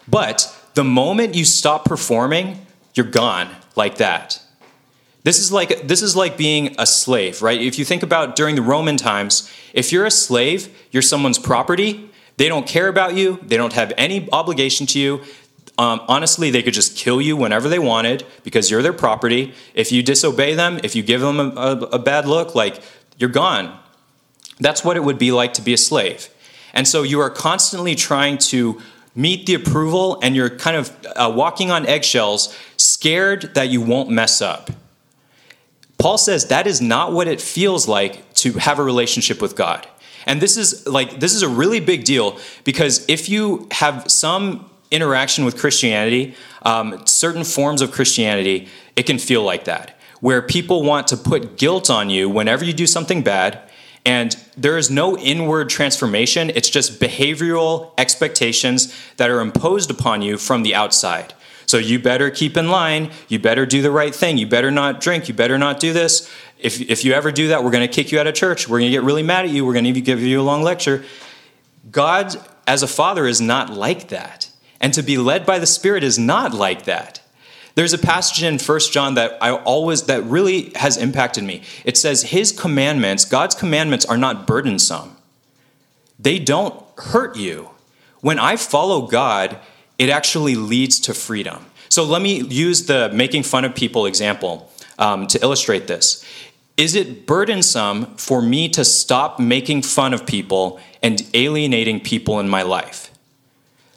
[0.08, 4.42] but the moment you stop performing you're gone like that
[5.24, 8.56] this is like this is like being a slave right if you think about during
[8.56, 13.40] the roman times if you're a slave you're someone's property they don't care about you
[13.44, 15.22] they don't have any obligation to you
[15.78, 19.54] um, honestly, they could just kill you whenever they wanted because you're their property.
[19.74, 22.84] If you disobey them, if you give them a, a, a bad look, like
[23.18, 23.80] you're gone.
[24.60, 26.30] That's what it would be like to be a slave.
[26.74, 28.80] And so you are constantly trying to
[29.16, 34.10] meet the approval and you're kind of uh, walking on eggshells, scared that you won't
[34.10, 34.70] mess up.
[36.02, 39.88] Paul says that is not what it feels like to have a relationship with God.
[40.26, 44.70] And this is like this is a really big deal because if you have some
[44.90, 50.84] interaction with Christianity, um, certain forms of Christianity, it can feel like that, where people
[50.84, 53.62] want to put guilt on you whenever you do something bad,
[54.06, 56.50] and there is no inward transformation.
[56.50, 61.34] It's just behavioral expectations that are imposed upon you from the outside.
[61.72, 63.12] So you better keep in line.
[63.30, 64.38] You better do the right thing.
[64.38, 65.30] You better not drink.
[65.30, 66.30] You better not do this.
[66.60, 68.68] If, if you ever do that, we're going to kick you out of church.
[68.68, 69.66] We're going to get really mad at you.
[69.66, 71.06] We're going to give you a long lecture.
[71.90, 72.36] God,
[72.68, 74.50] as a father, is not like that.
[74.82, 77.22] And to be led by the Spirit is not like that.
[77.76, 81.64] There's a passage in 1 John that I always that really has impacted me.
[81.86, 85.16] It says his commandments, God's commandments are not burdensome.
[86.20, 87.70] They don't hurt you.
[88.20, 89.58] When I follow God,
[90.02, 91.64] it actually leads to freedom.
[91.88, 96.26] So let me use the making fun of people example um, to illustrate this.
[96.76, 102.50] Is it burdensome for me to stop making fun of people and alienating people in
[102.50, 103.12] my life?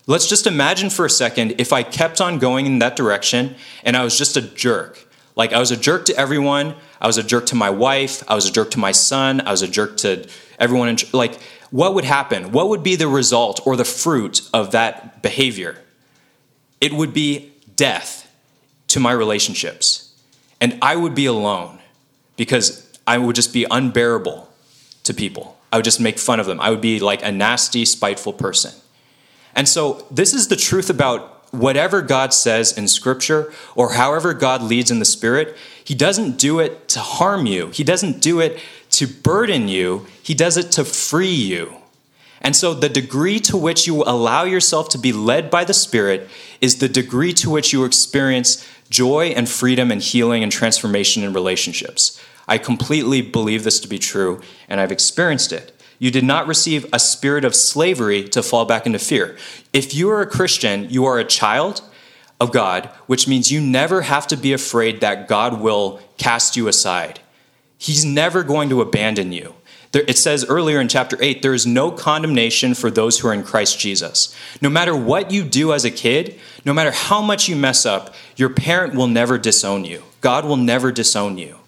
[0.07, 3.97] Let's just imagine for a second if I kept on going in that direction and
[3.97, 5.09] I was just a jerk.
[5.37, 6.75] Like I was a jerk to everyone.
[7.01, 8.23] I was a jerk to my wife.
[8.29, 9.41] I was a jerk to my son.
[9.41, 10.29] I was a jerk to
[10.59, 10.91] everyone.
[10.91, 11.41] In, like,
[11.71, 12.53] what would happen?
[12.53, 15.79] What would be the result or the fruit of that behavior?
[16.85, 18.31] It would be death
[18.89, 20.15] to my relationships.
[20.61, 21.79] And I would be alone
[22.37, 24.51] because I would just be unbearable
[25.05, 25.57] to people.
[25.73, 26.61] I would just make fun of them.
[26.61, 28.73] I would be like a nasty, spiteful person.
[29.55, 34.61] And so, this is the truth about whatever God says in Scripture or however God
[34.61, 35.57] leads in the Spirit.
[35.83, 38.61] He doesn't do it to harm you, He doesn't do it
[38.91, 41.77] to burden you, He does it to free you.
[42.45, 46.29] And so, the degree to which you allow yourself to be led by the Spirit
[46.61, 51.33] is the degree to which you experience joy and freedom and healing and transformation in
[51.33, 52.23] relationships.
[52.47, 55.73] I completely believe this to be true, and I've experienced it.
[55.99, 59.39] You did not receive a spirit of slavery to fall back into fear.
[59.73, 61.81] If you are a Christian, you are a child
[62.39, 66.69] of God, which means you never have to be afraid that God will cast you
[66.69, 67.21] aside.
[67.79, 69.55] He's never going to abandon you.
[70.01, 73.45] It says earlier in chapter 8, there is no condemnation for those who are in
[73.45, 74.35] Christ Jesus.
[74.61, 78.15] No matter what you do as a kid, no matter how much you mess up,
[78.37, 80.03] your parent will never disown you.
[80.21, 81.59] God will never disown you.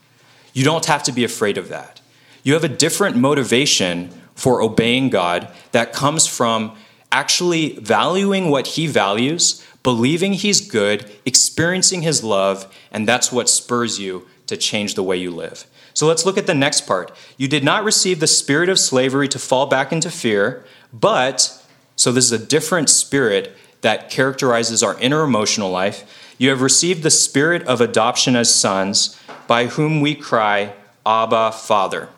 [0.53, 2.01] You don't have to be afraid of that.
[2.43, 6.77] You have a different motivation for obeying God that comes from
[7.13, 13.99] actually valuing what He values, believing He's good, experiencing His love, and that's what spurs
[13.99, 15.67] you to change the way you live.
[15.95, 17.11] So let's look at the next part.
[17.37, 21.65] You did not receive the spirit of slavery to fall back into fear, but,
[21.97, 26.35] so this is a different spirit that characterizes our inner emotional life.
[26.39, 30.75] You have received the spirit of adoption as sons by whom we cry,
[31.05, 32.09] Abba, Father.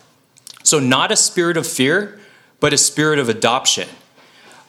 [0.62, 2.18] So, not a spirit of fear,
[2.61, 3.89] but a spirit of adoption.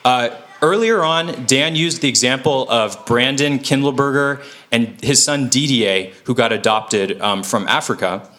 [0.05, 0.29] Uh,
[0.61, 6.51] earlier on, Dan used the example of Brandon Kindleberger and his son Didier, who got
[6.51, 8.29] adopted um, from Africa.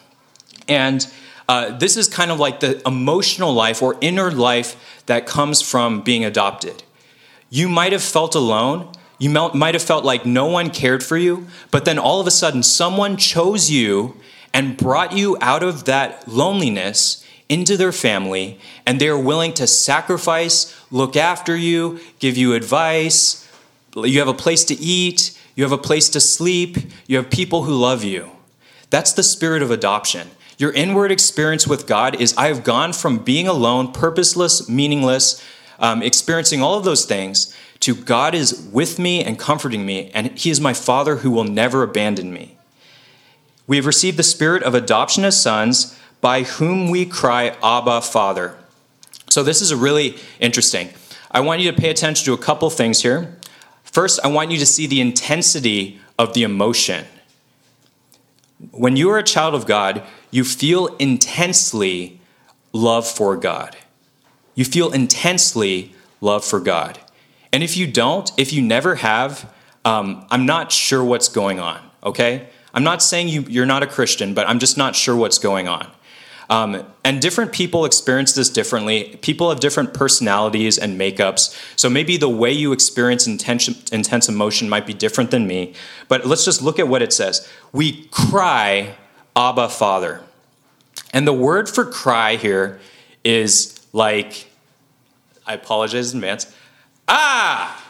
[0.67, 1.05] And
[1.49, 6.01] uh, this is kind of like the emotional life or inner life that comes from
[6.01, 6.83] being adopted.
[7.49, 11.47] You might have felt alone, you might have felt like no one cared for you,
[11.69, 14.15] but then all of a sudden someone chose you
[14.53, 19.67] and brought you out of that loneliness into their family, and they are willing to
[19.67, 23.47] sacrifice, look after you, give you advice.
[23.95, 26.77] You have a place to eat, you have a place to sleep,
[27.07, 28.31] you have people who love you.
[28.89, 30.31] That's the spirit of adoption.
[30.57, 35.43] Your inward experience with God is I have gone from being alone, purposeless, meaningless,
[35.79, 40.37] um, experiencing all of those things, to God is with me and comforting me, and
[40.37, 42.57] He is my Father who will never abandon me.
[43.65, 48.55] We have received the spirit of adoption as sons, by whom we cry, Abba, Father.
[49.31, 50.89] So, this is really interesting.
[51.31, 53.37] I want you to pay attention to a couple things here.
[53.85, 57.05] First, I want you to see the intensity of the emotion.
[58.71, 62.19] When you are a child of God, you feel intensely
[62.73, 63.77] love for God.
[64.53, 66.99] You feel intensely love for God.
[67.53, 69.49] And if you don't, if you never have,
[69.85, 72.49] um, I'm not sure what's going on, okay?
[72.73, 75.69] I'm not saying you, you're not a Christian, but I'm just not sure what's going
[75.69, 75.89] on.
[76.51, 79.17] Um, and different people experience this differently.
[79.21, 81.57] People have different personalities and makeups.
[81.77, 85.73] So maybe the way you experience intense, intense emotion might be different than me.
[86.09, 87.49] But let's just look at what it says.
[87.71, 88.95] We cry,
[89.33, 90.23] Abba, Father.
[91.13, 92.81] And the word for cry here
[93.23, 94.51] is like,
[95.47, 96.53] I apologize in advance,
[97.07, 97.81] ah!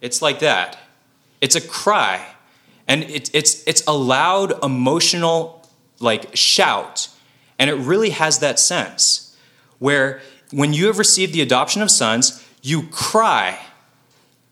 [0.00, 0.76] It's like that.
[1.40, 2.34] It's a cry.
[2.88, 5.68] And it, it's, it's a loud, emotional,
[6.00, 7.10] like, shout.
[7.58, 9.36] And it really has that sense
[9.78, 10.20] where
[10.52, 13.58] when you have received the adoption of sons, you cry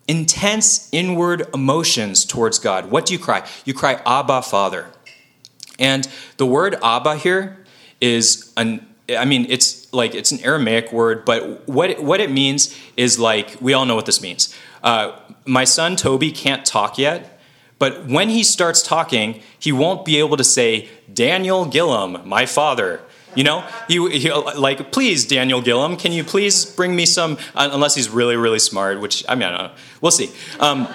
[0.08, 2.90] intense inward emotions towards God.
[2.90, 3.46] What do you cry?
[3.64, 4.86] You cry, Abba, Father.
[5.78, 7.64] And the word Abba here
[8.00, 12.30] is an I mean, it's like it's an Aramaic word, but what it, what it
[12.30, 14.54] means is like we all know what this means.
[14.82, 17.35] Uh, my son Toby can't talk yet,
[17.78, 23.00] but when he starts talking, he won't be able to say Daniel Gillum, my father.
[23.34, 27.36] You know, he, he like, please, Daniel Gillum, can you please bring me some?
[27.54, 29.74] Unless he's really, really smart, which I mean, I don't know.
[30.00, 30.30] We'll see.
[30.58, 30.88] Um,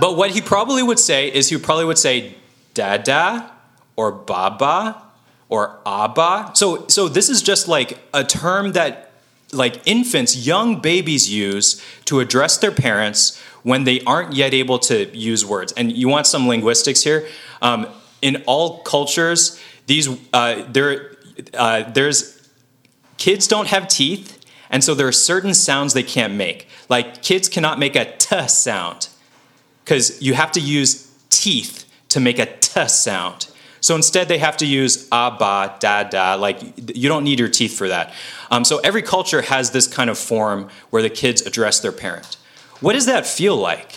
[0.00, 2.34] but what he probably would say is he probably would say
[2.74, 3.52] Dada
[3.94, 5.02] or Baba
[5.48, 6.52] or Abba.
[6.54, 9.12] So, so this is just like a term that
[9.52, 15.16] like infants, young babies use to address their parents when they aren't yet able to
[15.16, 15.72] use words.
[15.72, 17.28] And you want some linguistics here?
[17.60, 17.86] Um,
[18.20, 21.16] in all cultures, these uh, there
[21.54, 22.48] uh, there's
[23.18, 26.68] kids don't have teeth, and so there are certain sounds they can't make.
[26.88, 29.08] Like kids cannot make a t sound
[29.84, 33.48] because you have to use teeth to make a t sound.
[33.80, 36.34] So instead, they have to use ah, ba, da, da.
[36.36, 36.60] Like,
[36.96, 38.14] you don't need your teeth for that.
[38.48, 42.36] Um, so every culture has this kind of form where the kids address their parent.
[42.82, 43.92] What does that feel like?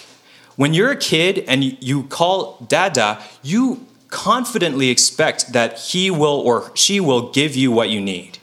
[0.55, 6.71] When you're a kid and you call dada, you confidently expect that he will or
[6.75, 8.37] she will give you what you need.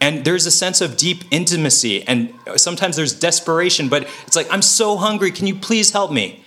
[0.00, 4.50] And there's a sense of deep intimacy, and uh, sometimes there's desperation, but it's like,
[4.50, 6.42] I'm so hungry, can you please help me?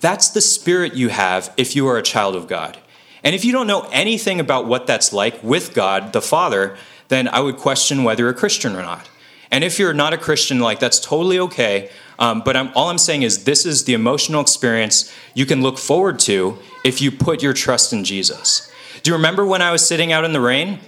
[0.00, 2.78] That's the spirit you have if you are a child of God.
[3.22, 6.76] And if you don't know anything about what that's like with God the Father,
[7.08, 9.08] then I would question whether you're a Christian or not.
[9.50, 11.90] And if you're not a Christian, like that's totally okay.
[12.20, 15.78] Um, but I'm, all I'm saying is this is the emotional experience you can look
[15.78, 18.70] forward to if you put your trust in Jesus.
[19.02, 20.80] Do you remember when I was sitting out in the rain?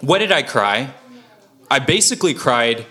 [0.00, 0.92] What did I cry?
[1.70, 2.84] I basically cried,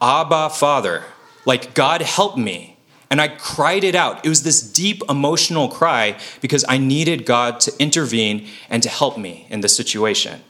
[0.00, 1.02] Abba, Father.
[1.44, 2.76] Like, God help me.
[3.10, 4.24] And I cried it out.
[4.24, 9.18] It was this deep emotional cry because I needed God to intervene and to help
[9.18, 10.40] me in the situation.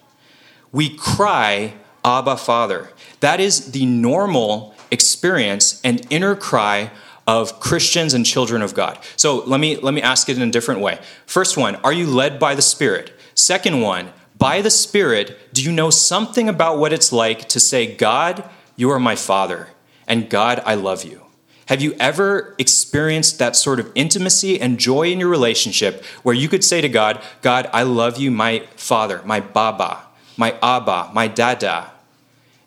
[0.70, 1.74] We cry,
[2.04, 2.90] Abba, Father.
[3.20, 6.92] That is the normal experience and inner cry
[7.26, 8.98] of Christians and children of God.
[9.16, 11.00] So let me let me ask it in a different way.
[11.26, 13.12] First one, are you led by the Spirit?
[13.34, 17.94] Second one, by the Spirit, do you know something about what it's like to say,
[17.94, 19.68] God, you are my Father,
[20.06, 21.22] and God, I love you?
[21.66, 26.48] Have you ever experienced that sort of intimacy and joy in your relationship where you
[26.48, 30.02] could say to God, God, I love you, my father, my baba,
[30.36, 31.92] my abba, my dada,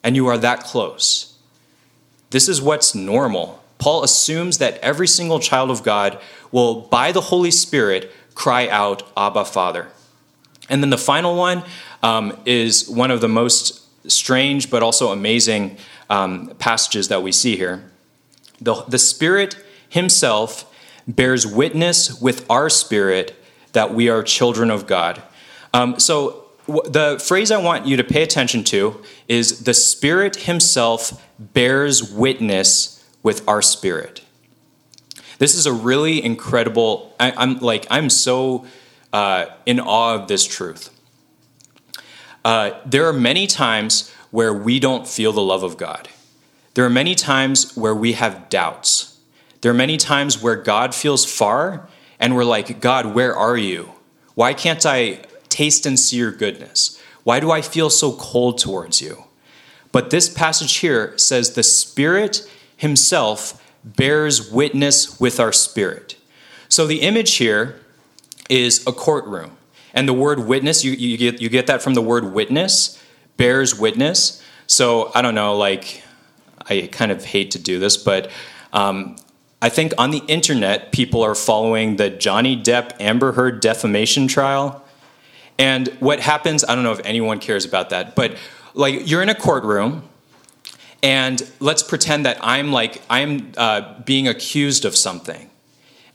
[0.01, 1.34] and you are that close?
[2.35, 3.63] This is what's normal.
[3.77, 6.19] Paul assumes that every single child of God
[6.51, 9.87] will, by the Holy Spirit, cry out, Abba, Father.
[10.67, 11.63] And then the final one
[12.03, 13.81] um, is one of the most
[14.11, 15.77] strange but also amazing
[16.09, 17.89] um, passages that we see here.
[18.59, 19.55] The, the Spirit
[19.87, 20.69] Himself
[21.07, 23.33] bears witness with our spirit
[23.71, 25.23] that we are children of God.
[25.73, 31.23] Um, so, the phrase I want you to pay attention to is the Spirit Himself
[31.39, 34.21] bears witness with our spirit.
[35.37, 38.65] This is a really incredible, I, am like, I'm so
[39.11, 40.89] uh, in awe of this truth.
[42.43, 46.09] Uh, there are many times where we don't feel the love of God.
[46.75, 49.17] There are many times where we have doubts.
[49.61, 51.89] There are many times where God feels far
[52.19, 53.91] and we're like, God, where are you?
[54.35, 55.24] Why can't I
[55.55, 57.01] taste and see your goodness?
[57.23, 59.23] Why do I feel so cold towards you?
[59.91, 66.17] But this passage here says the Spirit Himself bears witness with our spirit.
[66.67, 67.79] So the image here
[68.49, 69.57] is a courtroom.
[69.93, 73.01] And the word witness, you, you, get, you get that from the word witness,
[73.37, 74.43] bears witness.
[74.67, 76.03] So I don't know, like
[76.69, 78.29] I kind of hate to do this, but
[78.73, 79.15] um,
[79.61, 84.84] I think on the internet, people are following the Johnny Depp Amber Heard defamation trial.
[85.57, 88.37] And what happens, I don't know if anyone cares about that, but
[88.73, 90.03] like you're in a courtroom,
[91.01, 95.49] and let's pretend that I'm like, I'm uh, being accused of something.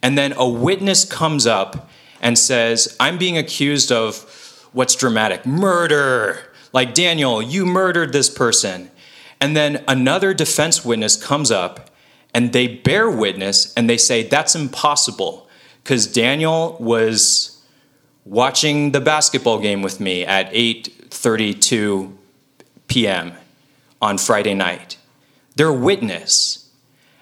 [0.02, 1.88] And then a witness comes up
[2.20, 6.40] and says, I'm being accused of what's dramatic murder.
[6.72, 8.90] Like, Daniel, you murdered this person.
[9.40, 11.90] And then another defense witness comes up
[12.34, 15.48] and they bear witness and they say, That's impossible
[15.82, 17.59] because Daniel was
[18.30, 22.12] watching the basketball game with me at 8:32
[22.86, 23.32] p.m.
[24.00, 24.96] on Friday night.
[25.56, 26.70] They're witness.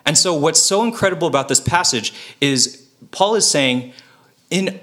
[0.05, 3.93] And so what's so incredible about this passage is Paul is saying
[4.51, 4.81] in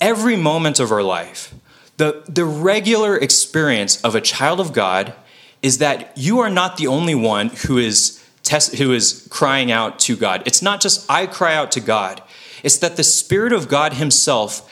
[0.00, 1.54] every moment of our life,
[1.96, 5.12] the, the regular experience of a child of God
[5.60, 9.98] is that you are not the only one who is test, who is crying out
[10.00, 10.44] to God.
[10.46, 12.22] It's not just I cry out to God.
[12.62, 14.68] It's that the Spirit of God Himself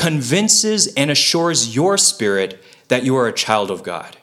[0.00, 4.16] convinces and assures your spirit that you are a child of God.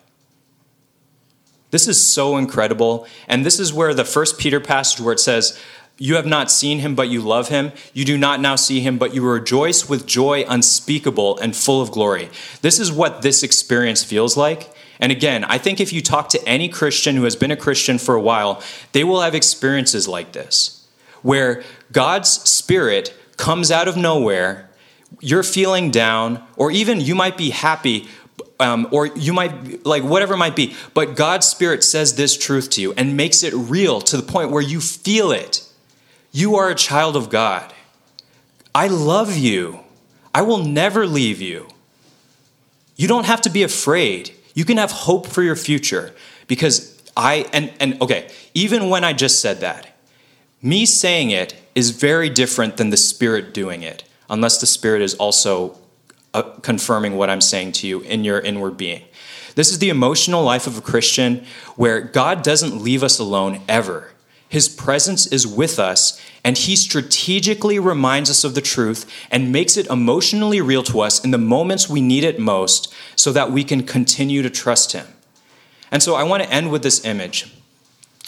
[1.69, 3.05] This is so incredible.
[3.27, 5.59] And this is where the first Peter passage where it says,
[5.99, 7.73] You have not seen him, but you love him.
[7.93, 11.91] You do not now see him, but you rejoice with joy unspeakable and full of
[11.91, 12.31] glory.
[12.63, 14.73] This is what this experience feels like.
[14.99, 17.99] And again, I think if you talk to any Christian who has been a Christian
[17.99, 18.63] for a while,
[18.93, 20.87] they will have experiences like this,
[21.21, 24.66] where God's Spirit comes out of nowhere,
[25.19, 28.07] you're feeling down, or even you might be happy,
[28.59, 32.69] um, or you might, like, whatever it might be, but God's Spirit says this truth
[32.71, 35.63] to you and makes it real to the point where you feel it.
[36.31, 37.73] You are a child of God.
[38.73, 39.79] I love you.
[40.33, 41.67] I will never leave you.
[42.95, 44.33] You don't have to be afraid.
[44.53, 46.13] You can have hope for your future
[46.47, 49.95] because I, and, and okay, even when I just said that,
[50.61, 55.15] me saying it is very different than the Spirit doing it, unless the Spirit is
[55.15, 55.77] also
[56.33, 59.03] uh, confirming what I'm saying to you in your inward being.
[59.55, 61.43] This is the emotional life of a Christian
[61.75, 64.11] where God doesn't leave us alone ever.
[64.49, 69.75] His presence is with us, and He strategically reminds us of the truth and makes
[69.75, 73.63] it emotionally real to us in the moments we need it most so that we
[73.63, 75.07] can continue to trust Him.
[75.91, 77.53] And so I want to end with this image.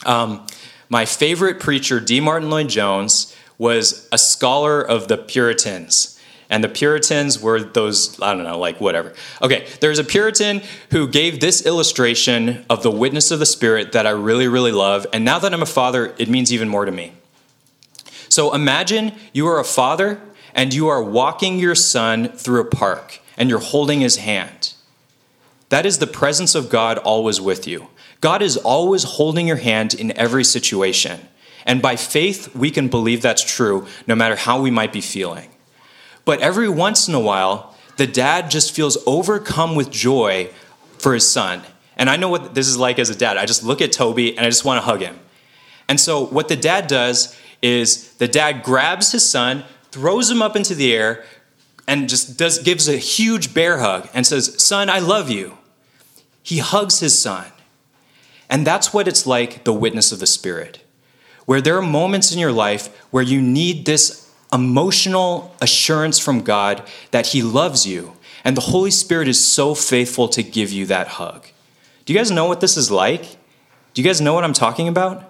[0.05, 0.45] Um,
[0.89, 2.19] my favorite preacher, D.
[2.19, 6.19] Martyn Lloyd Jones, was a scholar of the Puritans.
[6.49, 9.13] And the Puritans were those, I don't know, like whatever.
[9.43, 14.07] Okay, there's a Puritan who gave this illustration of the witness of the Spirit that
[14.07, 15.05] I really, really love.
[15.13, 17.13] And now that I'm a father, it means even more to me.
[18.29, 20.19] So imagine you are a father
[20.55, 24.73] and you are walking your son through a park and you're holding his hand.
[25.69, 27.89] That is the presence of God always with you.
[28.21, 31.27] God is always holding your hand in every situation.
[31.69, 35.51] And by faith, we can believe that's true no matter how we might be feeling.
[36.25, 40.49] But every once in a while, the dad just feels overcome with joy
[40.97, 41.61] for his son.
[41.95, 43.37] And I know what this is like as a dad.
[43.37, 45.19] I just look at Toby and I just want to hug him.
[45.87, 50.55] And so, what the dad does is the dad grabs his son, throws him up
[50.55, 51.23] into the air,
[51.87, 55.59] and just does, gives a huge bear hug and says, Son, I love you.
[56.41, 57.45] He hugs his son.
[58.49, 60.83] And that's what it's like, the witness of the Spirit,
[61.49, 66.83] where there are moments in your life where you need this emotional assurance from God
[67.09, 68.13] that He loves you.
[68.43, 71.47] And the Holy Spirit is so faithful to give you that hug.
[72.05, 73.23] Do you guys know what this is like?
[73.95, 75.23] Do you guys know what I'm talking about?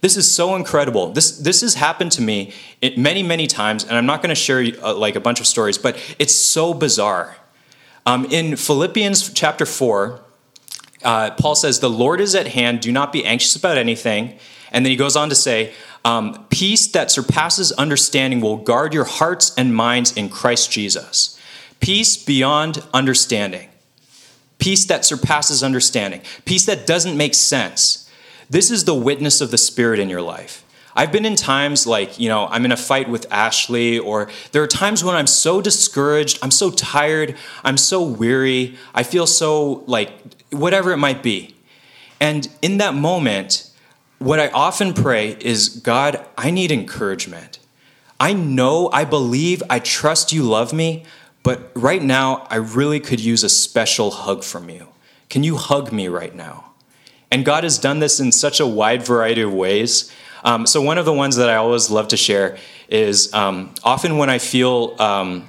[0.00, 1.12] This is so incredible.
[1.12, 2.52] This this has happened to me
[2.96, 5.78] many many times, and I'm not going to share uh, like a bunch of stories,
[5.78, 7.36] but it's so bizarre.
[8.06, 10.20] Um, in Philippians chapter four,
[11.04, 12.80] uh, Paul says, "The Lord is at hand.
[12.80, 14.36] Do not be anxious about anything."
[14.70, 15.72] And then he goes on to say,
[16.04, 21.38] um, "Peace that surpasses understanding will guard your hearts and minds in Christ Jesus.
[21.80, 23.68] Peace beyond understanding."
[24.58, 26.20] Peace that surpasses understanding.
[26.44, 28.06] Peace that doesn't make sense.
[28.50, 30.62] This is the witness of the Spirit in your life.
[30.94, 34.62] I've been in times like, you know, I'm in a fight with Ashley, or there
[34.62, 39.84] are times when I'm so discouraged, I'm so tired, I'm so weary, I feel so
[39.86, 40.10] like
[40.50, 41.54] whatever it might be.
[42.20, 43.69] And in that moment,
[44.20, 47.58] what I often pray is, God, I need encouragement.
[48.20, 51.04] I know, I believe, I trust you love me,
[51.42, 54.88] but right now, I really could use a special hug from you.
[55.30, 56.66] Can you hug me right now?
[57.30, 60.12] And God has done this in such a wide variety of ways.
[60.44, 62.58] Um, so, one of the ones that I always love to share
[62.90, 65.48] is um, often when I feel um,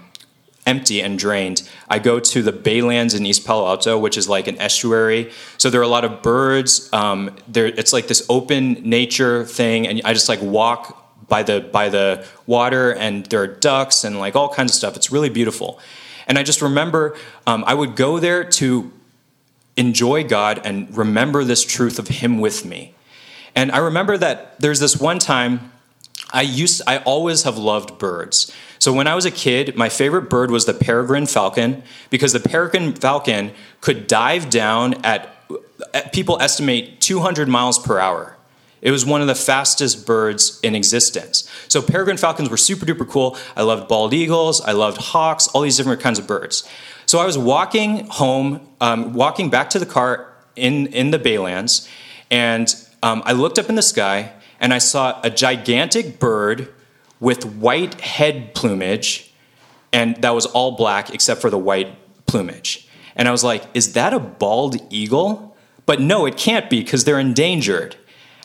[0.66, 4.48] empty and drained, I go to the Baylands in East Palo Alto, which is like
[4.48, 5.32] an estuary.
[5.58, 6.92] So, there are a lot of birds.
[6.94, 10.98] Um, there, it's like this open nature thing, and I just like walk
[11.28, 14.98] by the by the water and there are ducks and like all kinds of stuff
[14.98, 15.80] it's really beautiful
[16.28, 17.16] and i just remember
[17.48, 18.92] um, i would go there to
[19.78, 22.94] enjoy God and remember this truth of Him with me.
[23.56, 25.72] And I remember that there's this one time
[26.34, 28.52] I used I always have loved birds.
[28.80, 32.40] So when I was a kid, my favorite bird was the peregrine falcon because the
[32.40, 35.36] peregrine falcon could dive down at,
[35.94, 38.38] at people estimate 200 miles per hour.
[38.82, 41.48] It was one of the fastest birds in existence.
[41.68, 43.38] So peregrine falcons were super duper cool.
[43.56, 46.68] I loved bald eagles, I loved hawks, all these different kinds of birds.
[47.06, 51.88] So I was walking home, um, walking back to the car in, in the Baylands,
[52.32, 52.74] and
[53.04, 56.72] um, I looked up in the sky and I saw a gigantic bird
[57.20, 59.34] with white head plumage,
[59.92, 61.98] and that was all black except for the white
[62.28, 62.88] plumage.
[63.16, 65.58] And I was like, is that a bald eagle?
[65.86, 67.98] But no, it can't be because they're endangered.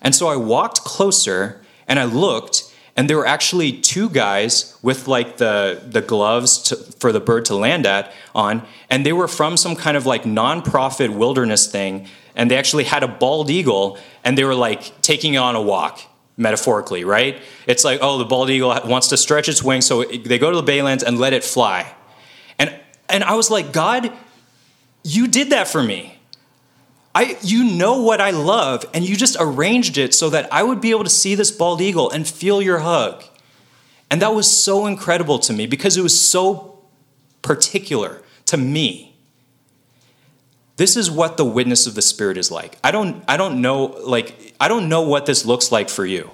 [0.02, 5.06] And so I walked closer and I looked, and there were actually two guys with
[5.06, 9.28] like the the gloves to, for the bird to land at on and they were
[9.28, 13.98] from some kind of like nonprofit wilderness thing and they actually had a bald eagle
[14.24, 16.00] and they were like taking it on a walk
[16.36, 20.38] metaphorically right it's like oh the bald eagle wants to stretch its wings so they
[20.38, 21.92] go to the baylands and let it fly
[22.58, 22.74] and
[23.08, 24.12] and i was like god
[25.02, 26.16] you did that for me
[27.16, 30.82] I, you know what I love, and you just arranged it so that I would
[30.82, 33.24] be able to see this bald eagle and feel your hug.
[34.10, 36.84] And that was so incredible to me because it was so
[37.40, 39.05] particular to me.
[40.76, 42.78] This is what the witness of the Spirit is like.
[42.84, 46.30] I don't, I don't know, like, I don't know what this looks like for you.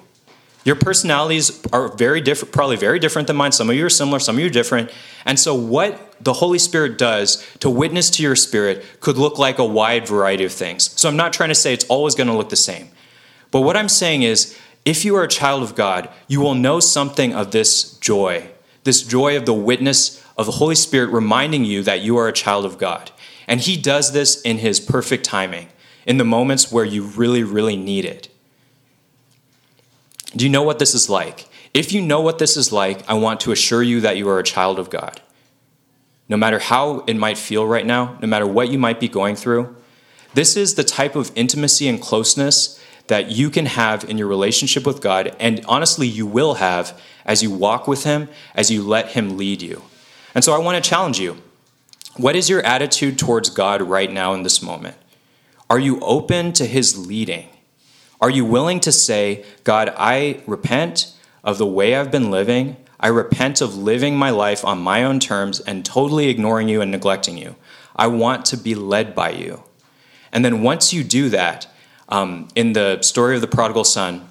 [0.64, 3.50] Your personalities are very different, probably very different than mine.
[3.52, 4.92] Some of you are similar, some of you are different.
[5.26, 9.58] And so, what the Holy Spirit does to witness to your spirit could look like
[9.58, 10.90] a wide variety of things.
[11.00, 12.90] So, I'm not trying to say it's always going to look the same.
[13.50, 16.78] But what I'm saying is, if you are a child of God, you will know
[16.78, 18.48] something of this joy,
[18.84, 22.32] this joy of the witness of the Holy Spirit reminding you that you are a
[22.32, 23.10] child of God.
[23.46, 25.68] And He does this in His perfect timing,
[26.06, 28.28] in the moments where you really, really need it.
[30.34, 31.48] Do you know what this is like?
[31.74, 34.38] If you know what this is like, I want to assure you that you are
[34.38, 35.20] a child of God.
[36.28, 39.36] No matter how it might feel right now, no matter what you might be going
[39.36, 39.76] through,
[40.34, 44.86] This is the type of intimacy and closeness that you can have in your relationship
[44.86, 49.10] with God, and honestly, you will have as you walk with Him, as you let
[49.10, 49.82] Him lead you.
[50.34, 51.42] And so I want to challenge you.
[52.16, 54.96] What is your attitude towards God right now in this moment?
[55.70, 57.48] Are you open to His leading?
[58.20, 62.76] Are you willing to say, God, I repent of the way I've been living?
[63.00, 66.90] I repent of living my life on my own terms and totally ignoring you and
[66.90, 67.56] neglecting you.
[67.96, 69.62] I want to be led by you.
[70.32, 71.66] And then once you do that,
[72.10, 74.28] um, in the story of the prodigal son,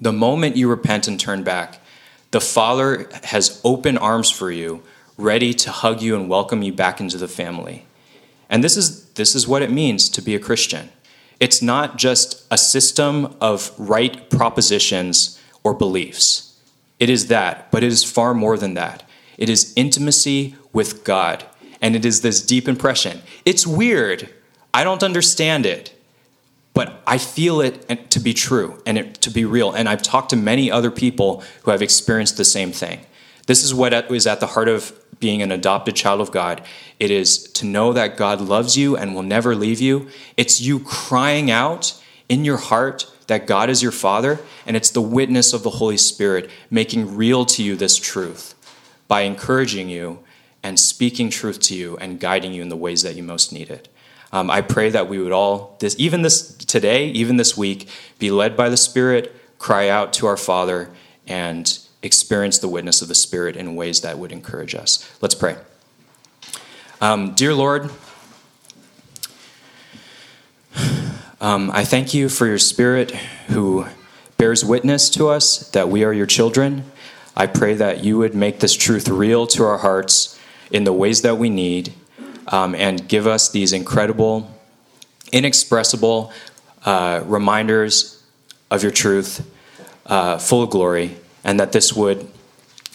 [0.00, 1.80] the moment you repent and turn back,
[2.30, 4.82] the Father has open arms for you,
[5.20, 7.86] ready to hug you and welcome you back into the family.
[8.48, 10.90] And this is, this is what it means to be a Christian.
[11.38, 16.58] It's not just a system of right propositions or beliefs.
[16.98, 19.08] It is that, but it is far more than that.
[19.38, 21.44] It is intimacy with God,
[21.80, 23.22] and it is this deep impression.
[23.44, 24.28] It's weird
[24.72, 25.92] I don't understand it,
[26.74, 29.72] but I feel it to be true and it, to be real.
[29.72, 33.00] And I've talked to many other people who have experienced the same thing.
[33.50, 36.62] This is what is at the heart of being an adopted child of God.
[37.00, 40.06] It is to know that God loves you and will never leave you.
[40.36, 45.02] It's you crying out in your heart that God is your Father, and it's the
[45.02, 48.54] witness of the Holy Spirit making real to you this truth
[49.08, 50.20] by encouraging you
[50.62, 53.68] and speaking truth to you and guiding you in the ways that you most need
[53.68, 53.88] it.
[54.30, 57.88] Um, I pray that we would all, this, even this today, even this week,
[58.20, 60.92] be led by the Spirit, cry out to our Father,
[61.26, 65.10] and experience the witness of the Spirit in ways that would encourage us.
[65.20, 65.56] Let's pray.
[67.00, 67.90] Um, dear Lord,
[71.40, 73.12] um, I thank you for your Spirit
[73.48, 73.86] who
[74.36, 76.84] bears witness to us that we are your children.
[77.36, 80.38] I pray that you would make this truth real to our hearts
[80.70, 81.92] in the ways that we need
[82.48, 84.50] um, and give us these incredible,
[85.32, 86.32] inexpressible
[86.84, 88.22] uh, reminders
[88.70, 89.48] of your truth,
[90.06, 92.28] uh, full of glory, and that this would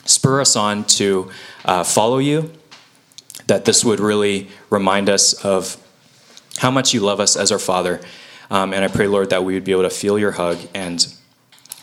[0.05, 1.31] spur us on to
[1.65, 2.51] uh, follow you,
[3.47, 5.77] that this would really remind us of
[6.57, 8.01] how much you love us as our Father.
[8.49, 11.05] Um, and I pray, Lord, that we would be able to feel your hug and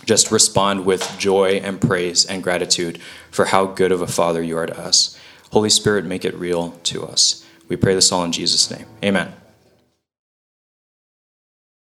[0.04, 3.00] just respond with joy and praise and gratitude
[3.30, 5.18] for how good of a Father you are to us.
[5.50, 7.44] Holy Spirit, make it real to us.
[7.68, 8.86] We pray this all in Jesus' name.
[9.04, 9.41] Amen.